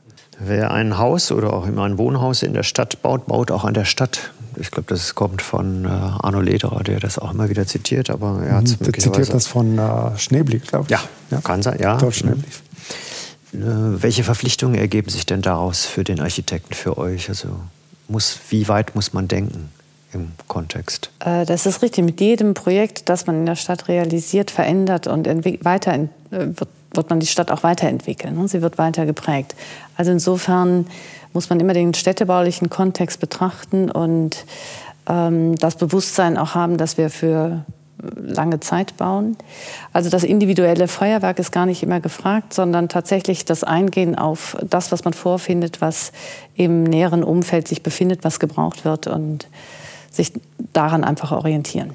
[0.45, 3.73] Wer ein Haus oder auch immer ein Wohnhaus in der Stadt baut, baut auch an
[3.73, 4.32] der Stadt.
[4.58, 8.43] Ich glaube, das kommt von äh, Arno Lederer, der das auch immer wieder zitiert, aber
[8.43, 10.91] er hat es mhm, Der zitiert das von äh, Schneeblick, glaube ich.
[10.91, 11.01] Ja,
[11.32, 11.97] ja, kann sein, ja.
[11.97, 12.53] Dort Schneeblick.
[13.53, 17.29] Äh, welche Verpflichtungen ergeben sich denn daraus für den Architekten, für euch?
[17.29, 17.49] Also
[18.08, 19.69] muss, wie weit muss man denken
[20.13, 21.10] im Kontext?
[21.19, 22.03] Äh, das ist richtig.
[22.03, 25.27] Mit jedem Projekt, das man in der Stadt realisiert, verändert und
[25.63, 28.38] weiter äh, wird, wird man die Stadt auch weiterentwickeln.
[28.38, 28.47] Ne?
[28.47, 29.56] Sie wird weiter geprägt.
[29.97, 30.88] Also insofern
[31.34, 34.45] muss man immer den städtebaulichen Kontext betrachten und
[35.08, 37.65] ähm, das Bewusstsein auch haben, dass wir für
[38.15, 39.38] lange Zeit bauen.
[39.93, 44.91] Also das individuelle Feuerwerk ist gar nicht immer gefragt, sondern tatsächlich das Eingehen auf das,
[44.91, 46.12] was man vorfindet, was
[46.56, 49.47] im näheren Umfeld sich befindet, was gebraucht wird und
[50.12, 50.34] sich
[50.73, 51.91] daran einfach orientieren.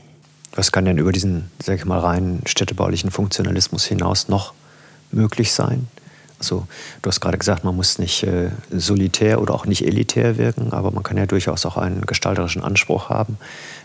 [0.54, 4.54] Was kann denn über diesen, sag ich mal, rein städtebaulichen Funktionalismus hinaus noch
[5.11, 5.88] möglich sein?
[6.38, 6.66] Also
[7.03, 10.92] du hast gerade gesagt, man muss nicht äh, solitär oder auch nicht elitär wirken, aber
[10.92, 13.38] man kann ja durchaus auch einen gestalterischen Anspruch haben,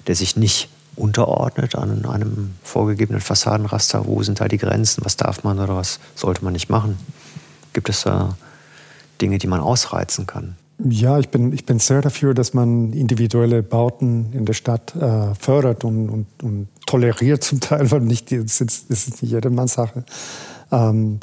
[0.05, 4.05] der sich nicht unterordnet an einem vorgegebenen Fassadenraster?
[4.05, 5.03] Wo sind da die Grenzen?
[5.03, 6.97] Was darf man oder was sollte man nicht machen?
[7.73, 8.37] Gibt es da
[9.21, 10.55] Dinge, die man ausreizen kann?
[10.89, 15.33] Ja, ich bin, ich bin sehr dafür, dass man individuelle Bauten in der Stadt äh,
[15.35, 19.73] fördert und, und, und, toleriert zum Teil, weil nicht, das ist, das ist nicht jedermanns
[19.73, 20.03] Sache.
[20.73, 21.19] Ähm,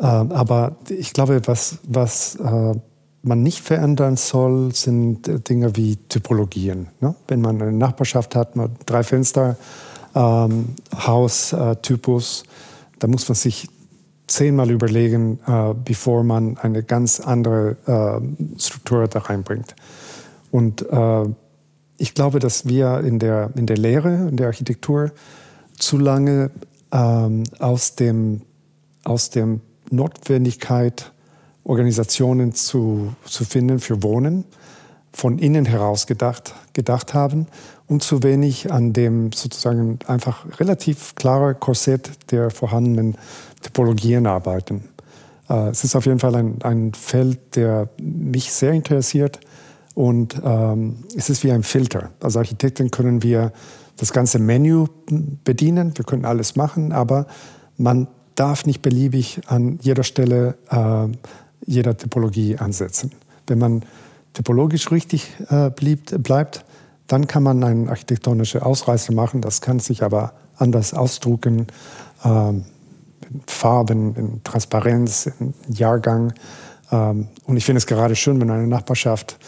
[0.00, 2.74] äh, aber ich glaube, was, was äh,
[3.22, 6.88] man nicht verändern soll, sind äh, Dinge wie Typologien.
[7.00, 7.14] Ne?
[7.28, 8.52] Wenn man eine Nachbarschaft hat,
[8.86, 9.56] drei Fenster,
[10.14, 12.44] ähm, Haustypus,
[12.98, 13.68] da muss man sich
[14.26, 19.74] zehnmal überlegen, äh, bevor man eine ganz andere äh, Struktur da reinbringt.
[20.50, 21.24] Und äh,
[21.98, 25.10] ich glaube, dass wir in der, in der Lehre, in der Architektur
[25.78, 26.50] zu lange
[26.92, 28.42] ähm, aus, dem,
[29.04, 29.60] aus dem
[29.90, 31.12] Notwendigkeit
[31.64, 34.44] Organisationen zu, zu finden für Wohnen,
[35.12, 37.46] von innen heraus gedacht, gedacht haben
[37.86, 43.16] und zu wenig an dem sozusagen einfach relativ klaren Korsett der vorhandenen
[43.62, 44.88] Typologien arbeiten.
[45.48, 49.40] Äh, es ist auf jeden Fall ein, ein Feld, der mich sehr interessiert
[49.94, 52.10] und ähm, es ist wie ein Filter.
[52.20, 53.52] Als Architekten können wir
[53.96, 54.86] das ganze Menü
[55.44, 57.26] bedienen, wir können alles machen, aber
[57.76, 61.08] man darf nicht beliebig an jeder Stelle äh,
[61.66, 63.12] jeder Typologie ansetzen.
[63.46, 63.84] Wenn man
[64.32, 66.64] typologisch richtig äh, blieb, bleibt,
[67.06, 69.40] dann kann man eine architektonische Ausreißer machen.
[69.40, 71.66] Das kann sich aber anders ausdrucken,
[72.24, 72.64] ähm,
[73.28, 76.32] in Farben, in Transparenz, in Jahrgang.
[76.90, 79.38] Ähm, und ich finde es gerade schön, wenn eine Nachbarschaft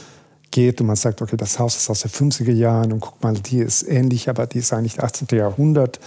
[0.52, 3.34] geht und man sagt, okay, das Haus ist aus den 50er Jahren und guck mal,
[3.34, 5.26] die ist ähnlich, aber die ist eigentlich 18.
[5.32, 5.98] Jahrhundert.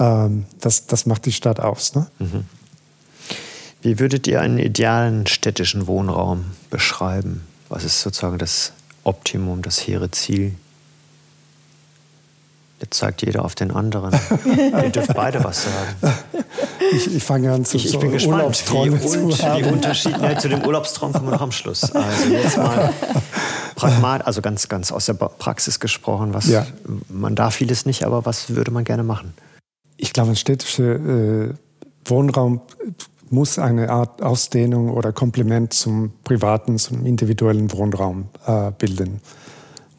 [0.00, 1.94] Ähm, das, das macht die Stadt aus.
[1.94, 2.08] Ne?
[2.18, 2.44] Mhm.
[3.82, 7.46] Wie würdet ihr einen idealen städtischen Wohnraum beschreiben?
[7.68, 8.72] Was ist sozusagen das
[9.04, 10.54] Optimum, das hehre Ziel?
[12.80, 14.18] Jetzt zeigt jeder auf den anderen.
[14.46, 16.14] Ihr dürft beide was sagen.
[16.92, 20.36] Ich, ich fange an zu ich, ich bin gespannt, Urlaubsträume wie, zu, wie Unterschied, ne,
[20.38, 21.92] zu dem Urlaubstraum kommen wir noch am Schluss.
[21.92, 22.92] Also jetzt mal
[23.80, 26.34] pragmat, also ganz, ganz aus der Praxis gesprochen.
[26.34, 26.66] Was, ja.
[27.08, 29.34] Man darf vieles nicht, aber was würde man gerne machen?
[29.96, 31.54] Ich glaube, ein städtischer äh,
[32.04, 32.60] Wohnraum
[33.30, 39.20] muss eine Art Ausdehnung oder Komplement zum privaten, zum individuellen Wohnraum äh, bilden.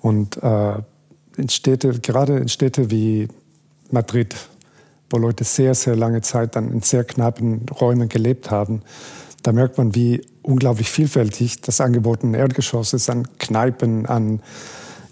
[0.01, 0.73] Und äh,
[1.37, 3.27] in Städte, gerade in Städte wie
[3.89, 4.35] Madrid,
[5.09, 8.81] wo Leute sehr, sehr lange Zeit dann in sehr knappen Räumen gelebt haben,
[9.43, 11.61] da merkt man, wie unglaublich vielfältig.
[11.61, 14.41] Das Angebot im Erdgeschoss ist an Kneipen, an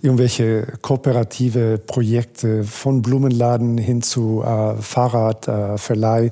[0.01, 6.27] irgendwelche kooperative Projekte von Blumenladen hin zu äh, Fahrradverleih.
[6.27, 6.31] Äh,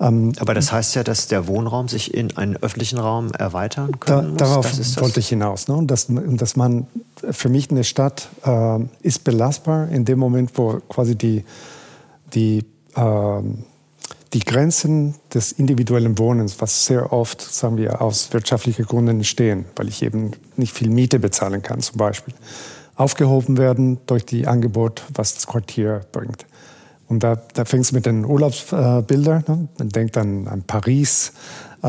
[0.00, 4.36] ähm, Aber das heißt ja, dass der Wohnraum sich in einen öffentlichen Raum erweitern können
[4.36, 4.66] da, Darauf
[5.00, 5.68] wollte ich hinaus.
[5.68, 5.80] Ne?
[5.84, 6.86] Dass, dass man,
[7.30, 11.44] für mich eine Stadt äh, ist belastbar in dem Moment, wo quasi die,
[12.34, 12.64] die,
[12.96, 13.42] äh,
[14.32, 19.88] die Grenzen des individuellen Wohnens, was sehr oft, sagen wir, aus wirtschaftlichen Gründen entstehen, weil
[19.88, 22.34] ich eben nicht viel Miete bezahlen kann zum Beispiel,
[22.96, 26.46] aufgehoben werden durch die Angebot, was das Quartier bringt.
[27.08, 29.44] Und da, da fängt es mit den Urlaubsbildern.
[29.46, 29.68] Ne?
[29.78, 31.32] Man denkt an, an Paris.
[31.82, 31.86] Äh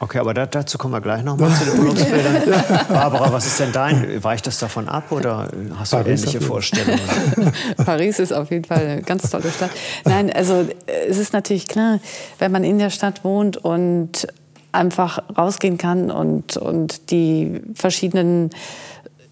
[0.00, 2.42] okay, aber da, dazu kommen wir gleich nochmal zu den Urlaubsbildern.
[2.88, 4.24] Barbara, was ist denn dein?
[4.24, 7.00] Weicht das davon ab oder hast du Paris ähnliche Vorstellungen?
[7.84, 9.70] Paris ist auf jeden Fall eine ganz tolle Stadt.
[10.04, 10.66] Nein, also
[11.08, 12.00] es ist natürlich klar,
[12.38, 14.26] wenn man in der Stadt wohnt und
[14.72, 18.50] einfach rausgehen kann und, und die verschiedenen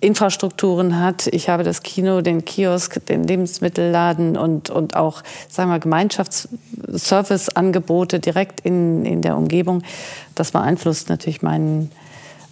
[0.04, 1.26] Infrastrukturen hat.
[1.28, 8.60] Ich habe das Kino, den Kiosk, den Lebensmittelladen und, und auch sagen wir, Gemeinschaftsservice-Angebote direkt
[8.60, 9.82] in, in der Umgebung.
[10.34, 11.90] Das beeinflusst natürlich meinen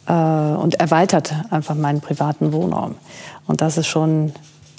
[0.06, 2.96] äh, und erweitert einfach meinen privaten Wohnraum.
[3.46, 4.32] Und das ist schon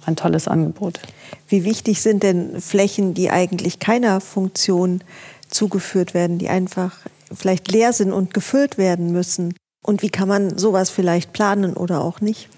[0.06, 1.00] ein tolles Angebot.
[1.48, 5.04] Wie wichtig sind denn Flächen, die eigentlich keiner Funktion
[5.50, 6.98] zugeführt werden, die einfach
[7.32, 9.54] vielleicht leer sind und gefüllt werden müssen?
[9.86, 12.50] Und wie kann man sowas vielleicht planen oder auch nicht?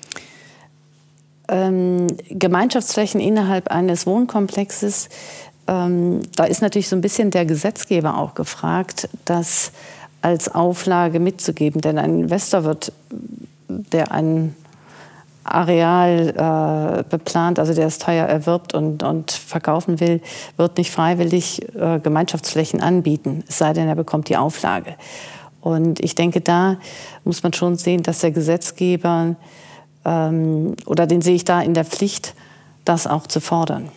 [1.48, 5.10] Ähm, Gemeinschaftsflächen innerhalb eines Wohnkomplexes,
[5.68, 9.72] ähm, da ist natürlich so ein bisschen der Gesetzgeber auch gefragt, das
[10.22, 11.82] als Auflage mitzugeben.
[11.82, 12.92] Denn ein Investor wird,
[13.68, 14.56] der ein
[15.44, 20.22] Areal äh, beplant, also der es teuer erwirbt und, und verkaufen will,
[20.58, 24.96] wird nicht freiwillig äh, Gemeinschaftsflächen anbieten, es sei denn, er bekommt die Auflage.
[25.62, 26.78] Und ich denke, da
[27.24, 29.36] muss man schon sehen, dass der Gesetzgeber
[30.06, 32.36] ähm, oder den sehe ich da in der Pflicht,
[32.86, 33.90] das auch zu fordern.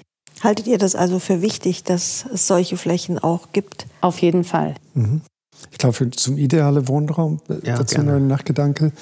[0.42, 3.86] Haltet ihr das also für wichtig, dass es solche Flächen auch gibt?
[4.00, 4.74] Auf jeden Fall.
[4.94, 5.22] Mhm.
[5.72, 8.14] Ich glaube, zum idealen Wohnraum, äh, ja, dazu gerne.
[8.14, 8.92] ein Nachgedanke.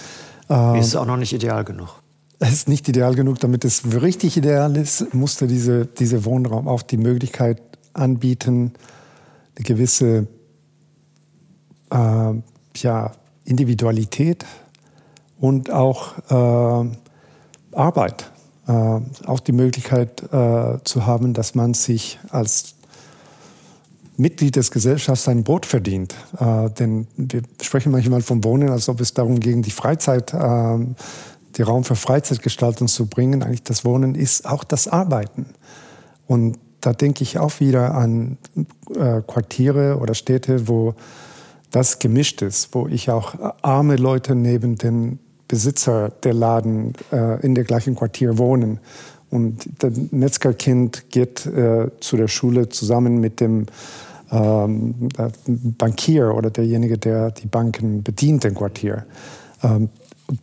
[0.48, 2.02] Ähm, ist es auch noch nicht ideal genug.
[2.38, 6.82] Es ist nicht ideal genug, damit es richtig ideal ist, musste diese, dieser Wohnraum auch
[6.82, 7.62] die Möglichkeit
[7.94, 8.72] anbieten,
[9.56, 10.26] eine gewisse
[11.90, 12.32] äh,
[12.76, 13.12] ja,
[13.44, 14.44] Individualität
[15.38, 16.88] und auch äh,
[17.72, 18.30] Arbeit.
[18.66, 22.74] Äh, auch die Möglichkeit äh, zu haben, dass man sich als
[24.16, 26.14] Mitglied des Gesellschafts sein Brot verdient.
[26.38, 30.78] Äh, denn wir sprechen manchmal vom Wohnen, als ob es darum ging, die Freizeit, äh,
[31.56, 33.42] die Raum für Freizeitgestaltung zu bringen.
[33.42, 35.46] Eigentlich das Wohnen ist auch das Arbeiten.
[36.26, 38.38] Und da denke ich auch wieder an
[38.94, 40.94] äh, Quartiere oder Städte, wo
[41.70, 47.54] das gemischt ist, wo ich auch arme Leute neben den Besitzer der Laden äh, in
[47.54, 48.80] der gleichen Quartier wohnen.
[49.30, 53.66] Und das Metzgerkind geht äh, zu der Schule zusammen mit dem
[54.30, 55.08] ähm,
[55.46, 59.04] Bankier oder derjenige, der die Banken bedient im Quartier.
[59.62, 59.88] Ähm,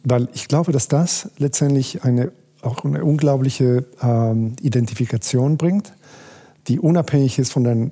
[0.03, 5.93] weil ich glaube, dass das letztendlich eine, auch eine unglaubliche ähm, Identifikation bringt,
[6.67, 7.91] die unabhängig ist von den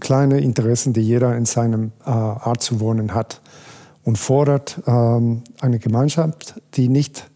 [0.00, 3.40] kleinen Interessen, die jeder in seinem äh, Art zu wohnen hat
[4.08, 7.28] und fordert ähm, eine Gemeinschaft, die nicht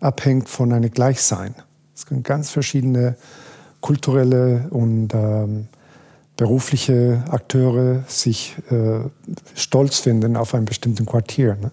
[0.00, 1.54] abhängt von einem Gleichsein.
[1.94, 3.16] Es können ganz verschiedene
[3.82, 5.68] kulturelle und ähm,
[6.38, 9.00] berufliche Akteure sich äh,
[9.54, 11.58] stolz finden auf ein bestimmtes Quartier.
[11.60, 11.70] Ne?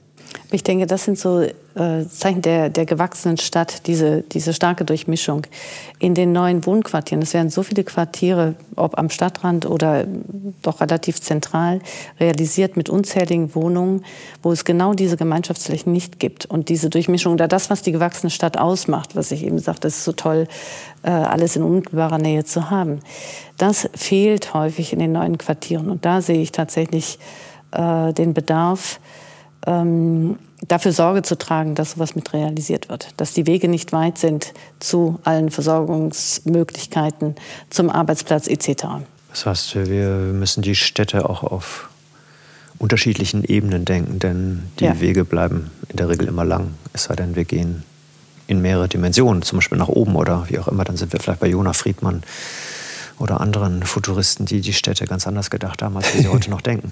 [0.54, 5.48] Ich denke, das sind so äh, Zeichen der, der gewachsenen Stadt, diese, diese starke Durchmischung.
[5.98, 10.06] In den neuen Wohnquartieren, es werden so viele Quartiere, ob am Stadtrand oder
[10.62, 11.80] doch relativ zentral,
[12.20, 14.06] realisiert mit unzähligen Wohnungen,
[14.44, 16.46] wo es genau diese Gemeinschaftsflächen nicht gibt.
[16.46, 20.04] Und diese Durchmischung oder das, was die gewachsene Stadt ausmacht, was ich eben sagte, ist
[20.04, 20.48] so toll,
[21.02, 23.00] äh, alles in unmittelbarer Nähe zu haben.
[23.58, 25.90] Das fehlt häufig in den neuen Quartieren.
[25.90, 27.18] Und da sehe ich tatsächlich
[27.72, 29.00] äh, den Bedarf,
[29.66, 34.18] ähm, dafür Sorge zu tragen, dass sowas mit realisiert wird, dass die Wege nicht weit
[34.18, 37.36] sind zu allen Versorgungsmöglichkeiten,
[37.70, 38.86] zum Arbeitsplatz etc.
[39.30, 41.90] Das heißt, wir müssen die Städte auch auf
[42.80, 45.00] unterschiedlichen Ebenen denken, denn die ja.
[45.00, 47.84] Wege bleiben in der Regel immer lang, es sei denn, wir gehen
[48.48, 51.40] in mehrere Dimensionen, zum Beispiel nach oben oder wie auch immer, dann sind wir vielleicht
[51.40, 52.24] bei Jona Friedmann
[53.24, 56.60] oder anderen Futuristen, die die Städte ganz anders gedacht haben, als wir sie heute noch
[56.60, 56.92] denken.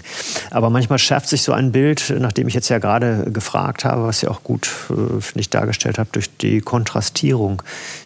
[0.50, 4.22] Aber manchmal schärft sich so ein Bild, nachdem ich jetzt ja gerade gefragt habe, was
[4.22, 7.62] ihr auch gut, äh, finde ich, dargestellt habt, durch die Kontrastierung.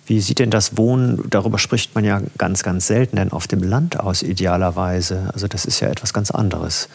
[0.06, 3.62] Wie sieht denn das Wohnen, darüber spricht man ja ganz, ganz selten, denn auf dem
[3.62, 5.30] Land aus idealerweise.
[5.32, 6.88] Also das ist ja etwas ganz anderes.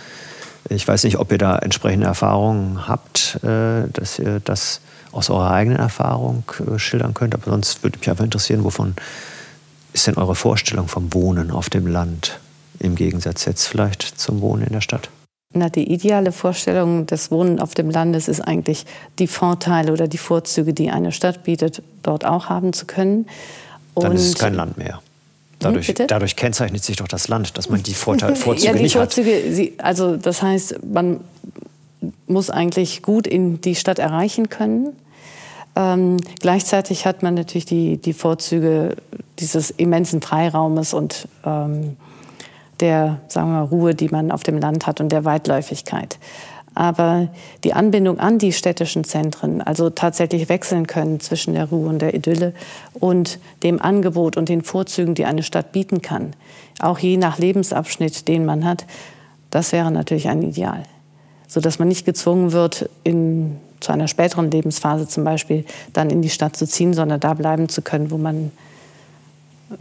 [0.68, 4.82] Ich weiß nicht, ob ihr da entsprechende Erfahrungen habt, äh, dass ihr das
[5.14, 7.34] aus eurer eigenen Erfahrung äh, schildern könnt.
[7.36, 8.96] Aber sonst würde mich einfach interessieren, wovon
[9.94, 12.40] ist denn eure Vorstellung vom Wohnen auf dem Land
[12.80, 15.10] im Gegensatz jetzt vielleicht zum Wohnen in der Stadt?
[15.54, 18.86] Na, die ideale Vorstellung des Wohnen auf dem Land ist eigentlich,
[19.20, 23.28] die Vorteile oder die Vorzüge, die eine Stadt bietet, dort auch haben zu können.
[23.94, 25.02] Und Dann ist es kein Land mehr.
[25.60, 28.84] Dadurch, hm, dadurch, kennzeichnet sich doch das Land, dass man die Vorteile, Vorzüge ja, die
[28.84, 29.54] nicht Vorzüge, hat.
[29.54, 31.20] Sie, also das heißt, man
[32.28, 34.96] muss eigentlich gut in die Stadt erreichen können.
[35.76, 38.98] Ähm, gleichzeitig hat man natürlich die, die Vorzüge
[39.40, 41.98] dieses immensen Freiraumes und ähm,
[42.80, 46.18] der sagen wir, Ruhe, die man auf dem Land hat und der Weitläufigkeit.
[46.74, 47.28] Aber
[47.64, 52.14] die Anbindung an die städtischen Zentren, also tatsächlich wechseln können zwischen der Ruhe und der
[52.14, 52.54] Idylle
[52.94, 56.34] und dem Angebot und den Vorzügen, die eine Stadt bieten kann,
[56.80, 58.86] auch je nach Lebensabschnitt, den man hat,
[59.50, 60.84] das wäre natürlich ein Ideal.
[61.48, 66.30] Sodass man nicht gezwungen wird, in, zu einer späteren Lebensphase zum Beispiel dann in die
[66.30, 68.52] Stadt zu ziehen, sondern da bleiben zu können, wo man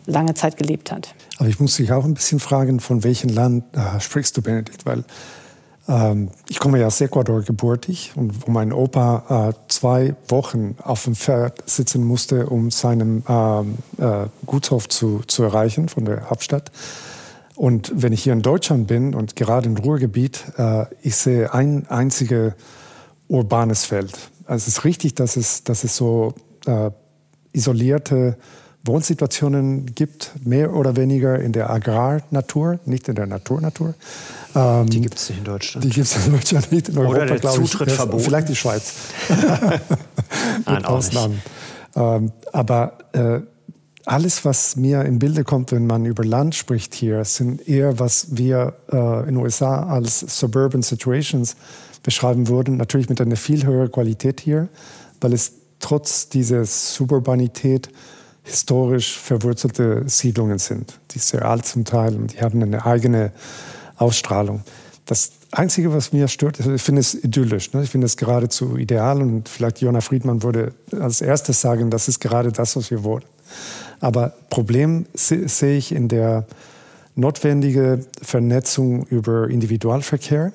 [0.06, 1.14] lange Zeit gelebt hat.
[1.38, 4.86] Aber ich muss dich auch ein bisschen fragen, von welchem Land äh, sprichst du, Benedikt?
[4.86, 5.04] Weil
[5.88, 11.04] ähm, ich komme ja aus Ecuador gebürtig und wo mein Opa äh, zwei Wochen auf
[11.04, 16.70] dem Pferd sitzen musste, um seinen ähm, äh, Gutshof zu, zu erreichen von der Hauptstadt.
[17.56, 21.86] Und wenn ich hier in Deutschland bin und gerade im Ruhrgebiet, äh, ich sehe ein
[21.88, 22.52] einziges
[23.30, 24.12] urbanes Feld.
[24.46, 26.34] Also es ist richtig, dass es, dass es so
[26.66, 26.90] äh,
[27.52, 28.36] isolierte
[28.84, 33.94] Wohnsituationen gibt, mehr oder weniger in der Agrarnatur, nicht in der Naturnatur.
[34.54, 35.84] Ähm, die gibt es nicht in Deutschland.
[35.84, 36.88] Die gibt es in Deutschland nicht.
[36.88, 38.24] In Europa, oder der Zutritt verboten.
[38.24, 38.94] Vielleicht die Schweiz.
[40.66, 41.42] Mit Ausnahmen.
[41.94, 43.40] Ähm, aber äh,
[44.06, 48.36] alles, was mir im Bilde kommt, wenn man über Land spricht hier, sind eher, was
[48.36, 51.54] wir äh, in den USA als Suburban Situations
[52.02, 52.76] beschreiben würden.
[52.76, 54.68] Natürlich mit einer viel höheren Qualität hier,
[55.20, 57.88] weil es trotz dieser Suburbanität
[58.42, 63.32] historisch verwurzelte Siedlungen sind, die sehr alt zum Teil und die haben eine eigene
[63.96, 64.62] Ausstrahlung.
[65.06, 67.72] Das Einzige, was mir stört, ich finde es idyllisch.
[67.72, 67.82] Ne?
[67.82, 72.20] Ich finde es geradezu ideal und vielleicht Jona Friedmann würde als erstes sagen, das ist
[72.20, 73.24] gerade das, was wir wollen.
[73.98, 76.46] Aber Problem sehe ich in der
[77.16, 80.52] notwendigen Vernetzung über Individualverkehr,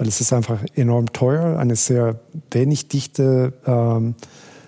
[0.00, 4.14] weil es ist einfach enorm teuer, eine sehr wenig dichte ähm,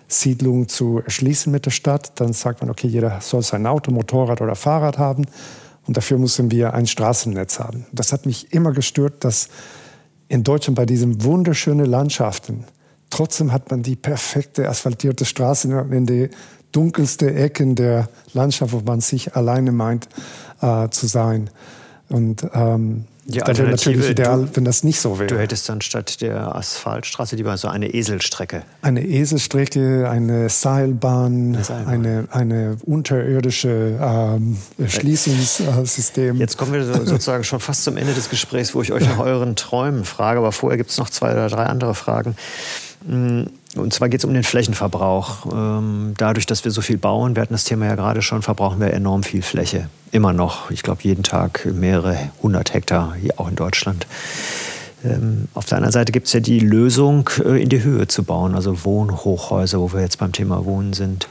[0.07, 2.21] Siedlung zu erschließen mit der Stadt.
[2.21, 5.25] Dann sagt man, okay, jeder soll sein Auto, Motorrad oder Fahrrad haben.
[5.87, 7.87] Und dafür müssen wir ein Straßennetz haben.
[7.93, 9.49] Das hat mich immer gestört, dass
[10.29, 12.67] in Deutschland bei diesen wunderschönen Landschaften,
[13.09, 16.29] trotzdem hat man die perfekte asphaltierte Straße in die
[16.73, 20.11] dunkelste Ecken der Landschaft, wo man sich alleine meint
[20.61, 21.49] äh, zu sein.
[22.11, 25.27] Und ähm, die das wäre natürlich ideal, du, wenn das nicht so wäre.
[25.27, 28.63] Du hättest dann statt der Asphaltstraße lieber so eine Eselstrecke.
[28.83, 31.95] Eine Eselstrecke, eine Seilbahn, eine, Seilbahn.
[31.95, 36.37] eine, eine unterirdische ähm, Erschließungssystem.
[36.37, 39.57] Jetzt kommen wir sozusagen schon fast zum Ende des Gesprächs, wo ich euch nach euren
[39.57, 40.39] Träumen frage.
[40.39, 42.37] Aber vorher gibt es noch zwei oder drei andere Fragen.
[43.09, 45.47] Hm, und zwar geht es um den Flächenverbrauch.
[45.53, 48.81] Ähm, dadurch, dass wir so viel bauen, wir hatten das Thema ja gerade schon, verbrauchen
[48.81, 49.89] wir enorm viel Fläche.
[50.11, 50.71] Immer noch.
[50.71, 54.07] Ich glaube, jeden Tag mehrere hundert Hektar, hier auch in Deutschland.
[55.05, 58.25] Ähm, auf der anderen Seite gibt es ja die Lösung, äh, in die Höhe zu
[58.25, 61.29] bauen, also Wohnhochhäuser, wo wir jetzt beim Thema Wohnen sind,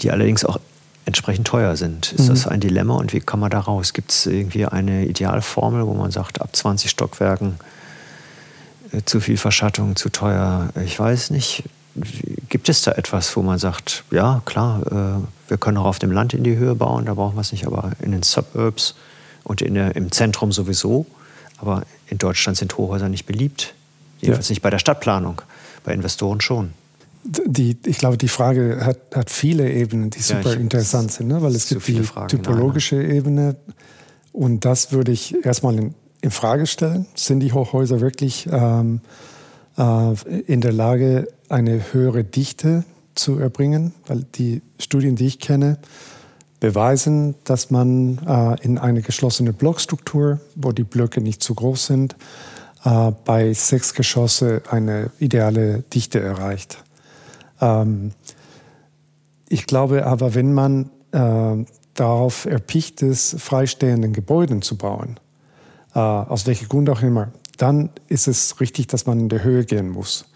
[0.00, 0.58] die allerdings auch
[1.04, 2.12] entsprechend teuer sind.
[2.12, 2.28] Ist mhm.
[2.28, 3.92] das ein Dilemma und wie kann man da raus?
[3.92, 7.58] Gibt es irgendwie eine Idealformel, wo man sagt, ab 20 Stockwerken
[8.92, 10.70] äh, zu viel Verschattung, zu teuer?
[10.84, 11.62] Ich weiß nicht.
[12.56, 16.10] Gibt es da etwas, wo man sagt, ja, klar, äh, wir können auch auf dem
[16.10, 18.94] Land in die Höhe bauen, da brauchen wir es nicht, aber in den Suburbs
[19.44, 21.04] und in der, im Zentrum sowieso.
[21.58, 23.74] Aber in Deutschland sind Hochhäuser nicht beliebt.
[24.22, 24.52] Jedenfalls ja.
[24.54, 25.42] nicht bei der Stadtplanung,
[25.84, 26.70] bei Investoren schon.
[27.24, 31.42] Die, ich glaube, die Frage hat, hat viele Ebenen, die super ja, interessant sind, ne?
[31.42, 33.56] weil es gibt die Fragen typologische Ebene
[34.32, 37.04] und das würde ich erstmal in, in Frage stellen.
[37.16, 39.35] Sind die Hochhäuser wirklich ähm, äh,
[39.76, 42.84] in der Lage, eine höhere Dichte
[43.14, 45.78] zu erbringen, weil die Studien, die ich kenne,
[46.60, 52.16] beweisen, dass man äh, in eine geschlossene Blockstruktur, wo die Blöcke nicht zu groß sind,
[52.84, 56.78] äh, bei sechs Geschosse eine ideale Dichte erreicht.
[57.60, 58.12] Ähm,
[59.48, 65.20] ich glaube aber, wenn man äh, darauf erpicht ist, freistehenden Gebäuden zu bauen,
[65.94, 69.64] äh, aus welchem Grund auch immer, dann ist es richtig, dass man in der Höhe
[69.64, 70.26] gehen muss.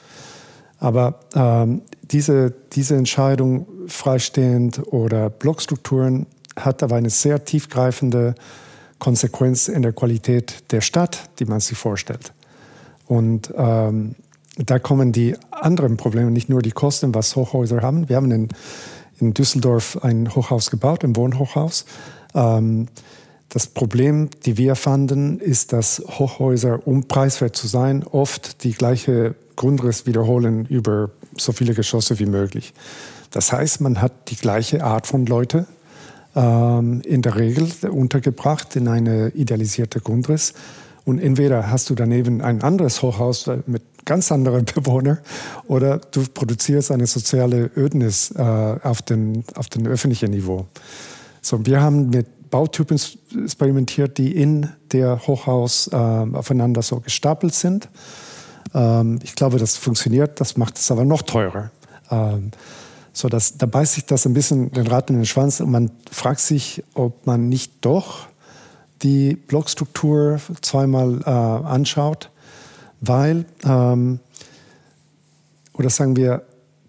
[0.78, 8.34] Aber ähm, diese, diese Entscheidung, freistehend oder Blockstrukturen, hat aber eine sehr tiefgreifende
[8.98, 12.32] Konsequenz in der Qualität der Stadt, die man sich vorstellt.
[13.06, 14.14] Und ähm,
[14.56, 18.08] da kommen die anderen Probleme, nicht nur die Kosten, was Hochhäuser haben.
[18.08, 18.48] Wir haben in,
[19.18, 21.84] in Düsseldorf ein Hochhaus gebaut, ein Wohnhochhaus.
[22.34, 22.88] Ähm,
[23.50, 29.34] das Problem, die wir fanden, ist, dass Hochhäuser, um preiswert zu sein, oft die gleiche
[29.56, 32.72] Grundriss wiederholen über so viele Geschosse wie möglich.
[33.30, 35.66] Das heißt, man hat die gleiche Art von Leute
[36.36, 40.54] ähm, in der Regel untergebracht in eine idealisierte Grundriss.
[41.04, 45.18] Und entweder hast du daneben ein anderes Hochhaus mit ganz anderen Bewohnern
[45.66, 50.66] oder du produzierst eine soziale Ödnis äh, auf, den, auf dem öffentlichen Niveau.
[51.42, 53.00] So, wir haben mit Bautypen
[53.42, 57.88] experimentiert, die in der Hochhaus äh, aufeinander so gestapelt sind.
[58.74, 61.70] Ähm, ich glaube, das funktioniert, das macht es aber noch teurer.
[62.10, 62.50] Ähm,
[63.12, 65.90] so, dass, da beißt sich das ein bisschen den Rat in den Schwanz und man
[66.10, 68.28] fragt sich, ob man nicht doch
[69.02, 72.30] die Blockstruktur zweimal äh, anschaut,
[73.00, 74.20] weil, ähm,
[75.72, 76.42] oder sagen wir,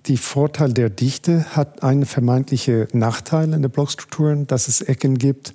[0.08, 5.54] die Vorteil der Dichte hat einen vermeintlichen Nachteil in den Blockstrukturen, dass es Ecken gibt,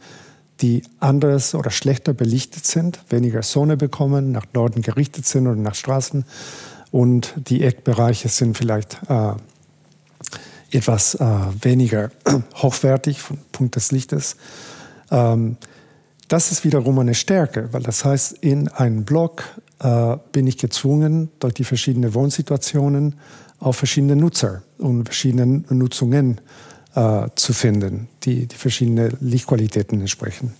[0.61, 5.75] die anders oder schlechter belichtet sind, weniger Sonne bekommen, nach Norden gerichtet sind oder nach
[5.75, 6.25] Straßen.
[6.91, 9.33] Und die Eckbereiche sind vielleicht äh,
[10.71, 11.27] etwas äh,
[11.61, 12.11] weniger
[12.57, 14.37] hochwertig vom Punkt des Lichtes.
[15.11, 15.57] Ähm,
[16.29, 19.45] das ist wiederum eine Stärke, weil das heißt, in einem Block
[19.81, 23.17] äh, bin ich gezwungen, durch die verschiedenen Wohnsituationen
[23.59, 26.41] auf verschiedene Nutzer und verschiedene Nutzungen
[26.95, 30.55] äh, zu finden, die, die verschiedene Lichtqualitäten entsprechen.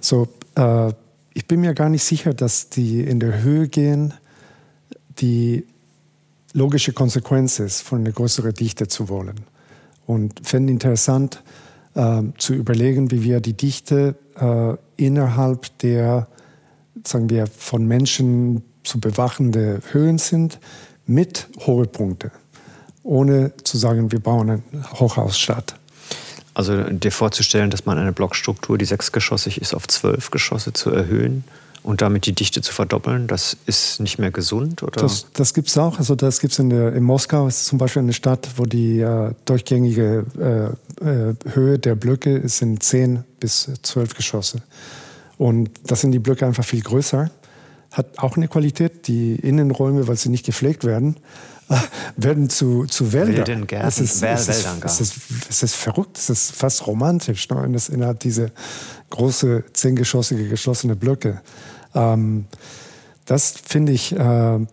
[0.00, 0.92] So, äh,
[1.34, 4.14] ich bin mir gar nicht sicher, dass die in der Höhe gehen,
[5.18, 5.66] die
[6.52, 9.40] logische Konsequenz ist, von einer größeren Dichte zu wollen.
[10.06, 11.42] Und fände interessant
[11.94, 16.28] äh, zu überlegen, wie wir die Dichte äh, innerhalb der,
[17.06, 20.58] sagen wir, von Menschen zu bewachende Höhen sind,
[21.06, 22.32] mit Hohlpunkte,
[23.02, 24.62] ohne zu sagen, wir bauen ein
[24.94, 25.76] Hochhaus statt.
[26.54, 31.44] Also dir vorzustellen, dass man eine Blockstruktur, die sechsgeschossig ist, auf zwölf Geschosse zu erhöhen
[31.82, 34.82] und damit die Dichte zu verdoppeln, das ist nicht mehr gesund?
[34.82, 35.02] Oder?
[35.02, 35.98] Das, das gibt es auch.
[35.98, 39.32] Also das gibt es in, in Moskau, ist zum Beispiel eine Stadt, wo die äh,
[39.44, 40.24] durchgängige
[41.00, 44.62] äh, äh, Höhe der Blöcke sind zehn bis zwölf Geschosse.
[45.38, 47.30] Und das sind die Blöcke einfach viel größer
[47.96, 49.08] hat auch eine Qualität.
[49.08, 51.16] Die Innenräume, weil sie nicht gepflegt werden,
[52.16, 53.46] werden zu, zu Wäldern.
[53.46, 55.14] Wilden Gärten, es ist, es, ist, es, ist,
[55.48, 57.48] es ist verrückt, es ist fast romantisch.
[57.48, 57.56] Ne?
[57.56, 58.52] Und das innerhalb diese
[59.10, 61.40] große, zehngeschossige, geschlossene Blöcke.
[61.94, 62.46] Ähm,
[63.24, 64.12] das finde ich...
[64.12, 64.66] Äh,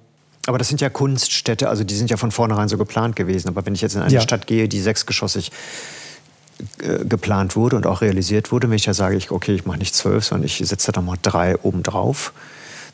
[0.45, 3.47] aber das sind ja Kunststädte, also die sind ja von vornherein so geplant gewesen.
[3.47, 4.20] Aber wenn ich jetzt in eine ja.
[4.20, 5.53] Stadt gehe, die sechsgeschossig
[6.82, 9.80] äh, geplant wurde und auch realisiert wurde, wenn ich ja sage, ich, okay, ich mache
[9.80, 12.32] nicht zwölf, sondern ich setze da mal drei oben drauf,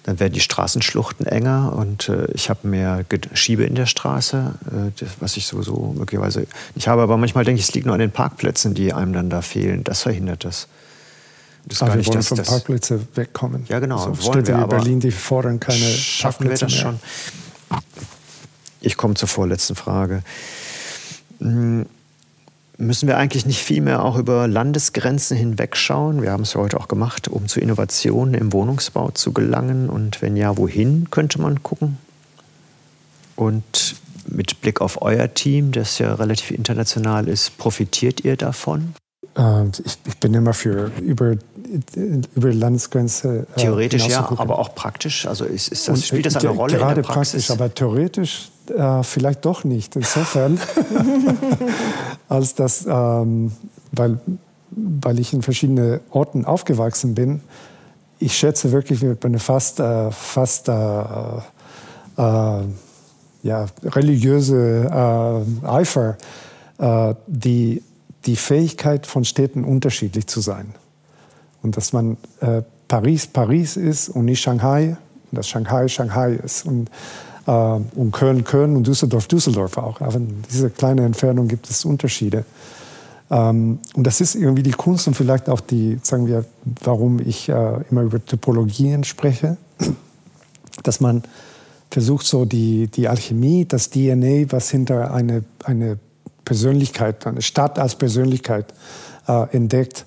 [0.04, 4.92] dann werden die Straßenschluchten enger und äh, ich habe mehr Schiebe in der Straße, äh,
[5.00, 7.02] das, was ich sowieso möglicherweise nicht habe.
[7.02, 9.84] Aber manchmal denke ich, es liegt nur an den Parkplätzen, die einem dann da fehlen.
[9.84, 10.68] Das verhindert das.
[11.66, 13.66] das aber wir wollen von Parkplätzen wegkommen.
[13.68, 13.98] Ja, genau.
[13.98, 16.76] Also wollen Städte wir, wie Berlin, die fordern keine Parkplätze mehr.
[16.76, 17.00] Schon?
[18.82, 20.24] Ich komme zur vorletzten Frage.
[21.40, 21.86] Hm
[22.80, 26.22] müssen wir eigentlich nicht viel mehr auch über Landesgrenzen hinwegschauen?
[26.22, 29.90] Wir haben es ja heute auch gemacht, um zu Innovationen im Wohnungsbau zu gelangen.
[29.90, 31.98] Und wenn ja, wohin könnte man gucken?
[33.36, 33.96] Und
[34.28, 38.94] mit Blick auf euer Team, das ja relativ international ist, profitiert ihr davon?
[39.36, 41.36] Ähm, ich, bin immer für über,
[42.36, 43.46] über Landesgrenze.
[43.56, 45.26] Äh, theoretisch ja, aber auch praktisch.
[45.26, 47.48] Also ist, ist das, spielt das eine Rolle gerade in der Praxis?
[47.48, 49.96] praktisch, aber theoretisch äh, vielleicht doch nicht.
[49.96, 50.60] Insofern,
[52.30, 53.52] als das, ähm,
[53.92, 54.20] weil,
[54.72, 57.42] weil ich in verschiedenen Orten aufgewachsen bin,
[58.20, 60.74] ich schätze wirklich mit einem fast, äh, fast äh,
[62.18, 62.64] äh
[63.42, 66.18] ja, religiöse äh, Eifer
[67.28, 67.82] die
[68.26, 70.74] die Fähigkeit von Städten unterschiedlich zu sein.
[71.62, 74.98] Und dass man äh, Paris Paris ist und nicht Shanghai,
[75.32, 76.66] und dass Shanghai Shanghai ist.
[76.66, 76.92] Und, äh,
[77.52, 80.02] und Köln Köln und Düsseldorf Düsseldorf auch.
[80.02, 82.46] Aber in dieser kleinen Entfernung gibt es Unterschiede.
[83.32, 86.46] Ähm, und das ist irgendwie die Kunst und vielleicht auch die, sagen wir,
[86.84, 89.58] warum ich äh, immer über Typologien spreche,
[90.84, 91.24] dass man
[91.92, 95.98] versucht, so die, die Alchemie, das DNA, was hinter eine, eine
[96.46, 98.74] Persönlichkeit, eine Stadt als Persönlichkeit
[99.28, 100.06] äh, entdeckt,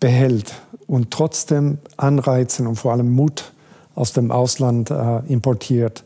[0.00, 0.54] behält
[0.86, 3.52] und trotzdem Anreizen und vor allem Mut
[3.94, 6.04] aus dem Ausland äh, importiert,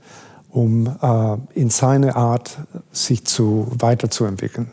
[0.53, 2.57] um äh, in seine Art
[2.92, 4.70] sich zu, weiterzuentwickeln.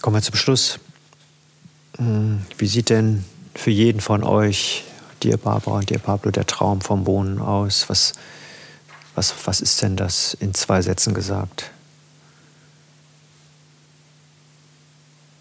[0.00, 0.78] Kommen wir zum Schluss.
[1.96, 4.84] Hm, wie sieht denn für jeden von euch,
[5.22, 7.88] dir Barbara und dir Pablo, der Traum vom Wohnen aus?
[7.88, 8.12] Was
[9.16, 11.72] Was, was ist denn das in zwei Sätzen gesagt?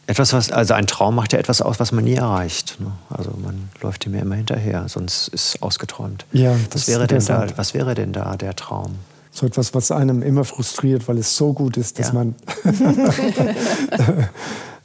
[0.07, 2.78] Etwas, was, also ein Traum macht ja etwas aus, was man nie erreicht.
[2.80, 2.91] Ne?
[3.09, 6.26] Also man läuft dem ja immer hinterher, sonst ist es ausgeträumt.
[6.34, 8.97] Ja, was wäre denn da, was wäre denn da der Traum?
[9.32, 12.14] So etwas, was einem immer frustriert, weil es so gut ist, dass ja.
[12.14, 12.36] man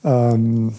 [0.04, 0.74] ähm,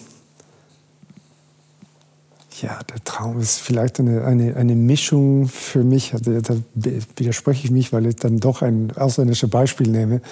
[2.62, 6.14] ja, der Traum ist vielleicht eine, eine, eine Mischung für mich.
[6.14, 10.22] Also, da widerspreche ich mich, weil ich dann doch ein ausländisches Beispiel nehme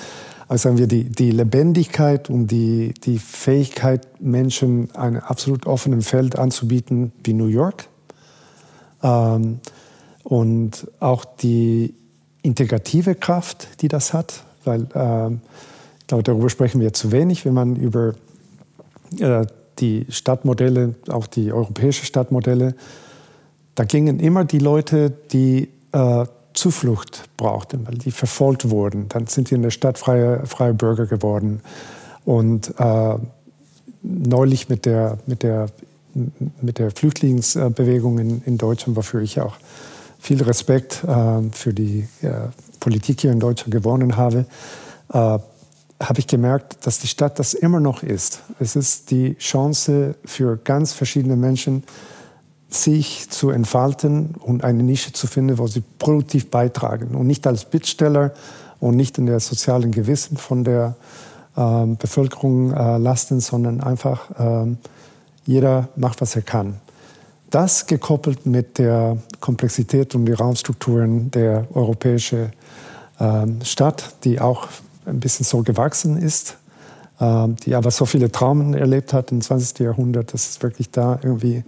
[0.49, 6.39] also sagen wir, die, die Lebendigkeit und die, die Fähigkeit, Menschen ein absolut offenes Feld
[6.39, 7.89] anzubieten wie New York.
[9.03, 9.61] Ähm,
[10.22, 11.95] und auch die
[12.45, 15.40] integrative Kraft, die das hat, weil ähm,
[16.01, 18.14] ich glaube, darüber sprechen wir zu wenig, wenn man über
[19.18, 19.47] äh,
[19.78, 22.74] die Stadtmodelle, auch die europäischen Stadtmodelle,
[23.74, 29.09] da gingen immer die Leute, die äh, Zuflucht brauchten, weil die verfolgt wurden.
[29.09, 31.61] Dann sind die in der Stadt freie, freie Bürger geworden.
[32.24, 33.16] Und äh,
[34.03, 35.66] neulich mit der, mit der,
[36.61, 39.57] mit der Flüchtlingsbewegung in, in Deutschland, wofür ich auch
[40.24, 42.48] viel Respekt äh, für die äh,
[42.80, 44.46] Politik hier in Deutschland gewonnen habe,
[45.12, 48.40] äh, habe ich gemerkt, dass die Stadt das immer noch ist.
[48.58, 51.84] Es ist die Chance für ganz verschiedene Menschen,
[52.70, 57.66] sich zu entfalten und eine Nische zu finden, wo sie produktiv beitragen und nicht als
[57.66, 58.32] Bittsteller
[58.80, 60.96] und nicht in der sozialen Gewissen von der
[61.54, 64.78] ähm, Bevölkerung äh, lasten, sondern einfach ähm,
[65.44, 66.80] jeder macht, was er kann.
[67.55, 72.50] Das gekoppelt mit der Komplexität und die Raumstrukturen der europäischen
[73.20, 74.66] ähm, Stadt, die auch
[75.07, 76.57] ein bisschen so gewachsen ist,
[77.20, 79.78] ähm, die aber so viele Traumen erlebt hat im 20.
[79.78, 81.62] Jahrhundert, dass es wirklich da irgendwie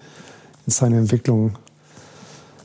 [0.66, 1.56] in seiner Entwicklung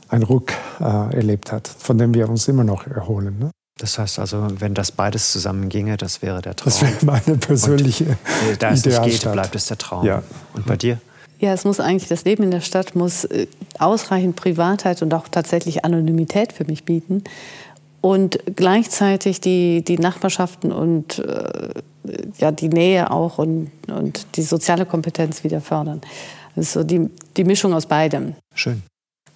[0.08, 0.50] einen Ruck
[0.80, 3.38] äh, erlebt hat, von dem wir uns immer noch erholen.
[3.38, 3.50] Ne?
[3.78, 6.72] Das heißt also, wenn das beides zusammenginge, das wäre der Traum.
[6.72, 10.04] Das wäre meine persönliche Und, äh, Da es nicht geht, bleibt es der Traum.
[10.04, 10.24] Ja.
[10.54, 10.98] Und bei dir?
[11.42, 13.48] Ja, es muss eigentlich, das Leben in der Stadt muss äh,
[13.80, 17.24] ausreichend Privatheit und auch tatsächlich Anonymität für mich bieten.
[18.00, 21.70] Und gleichzeitig die, die Nachbarschaften und äh,
[22.38, 26.00] ja, die Nähe auch und, und die soziale Kompetenz wieder fördern.
[26.54, 28.36] Das ist so die, die Mischung aus beidem.
[28.54, 28.82] Schön.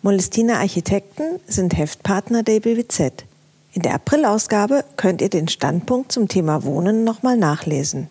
[0.03, 3.25] Molestina Architekten sind Heftpartner der BWZ.
[3.73, 8.09] In der Aprilausgabe könnt ihr den Standpunkt zum Thema Wohnen nochmal nachlesen.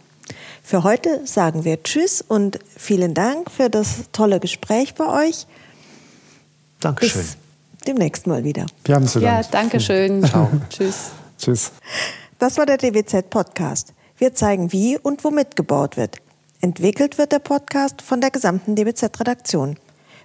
[0.66, 5.46] Für heute sagen wir Tschüss und vielen Dank für das tolle Gespräch bei euch.
[6.80, 7.22] Dankeschön.
[7.22, 7.38] Bis
[7.86, 8.66] demnächst mal wieder.
[8.84, 10.24] Wir haben zu Ja, danke schön.
[10.26, 10.50] Ciao.
[10.70, 11.12] Tschüss.
[11.38, 11.72] Tschüss.
[12.40, 13.94] Das war der DWZ Podcast.
[14.18, 16.18] Wir zeigen, wie und womit gebaut wird.
[16.62, 19.78] Entwickelt wird der Podcast von der gesamten DBZ-Redaktion.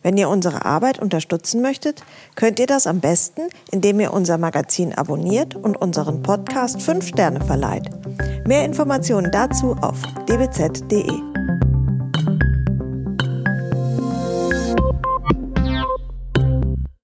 [0.03, 2.03] Wenn ihr unsere Arbeit unterstützen möchtet,
[2.35, 7.41] könnt ihr das am besten, indem ihr unser Magazin abonniert und unseren Podcast 5 Sterne
[7.41, 7.91] verleiht.
[8.47, 11.50] Mehr Informationen dazu auf dbz.de.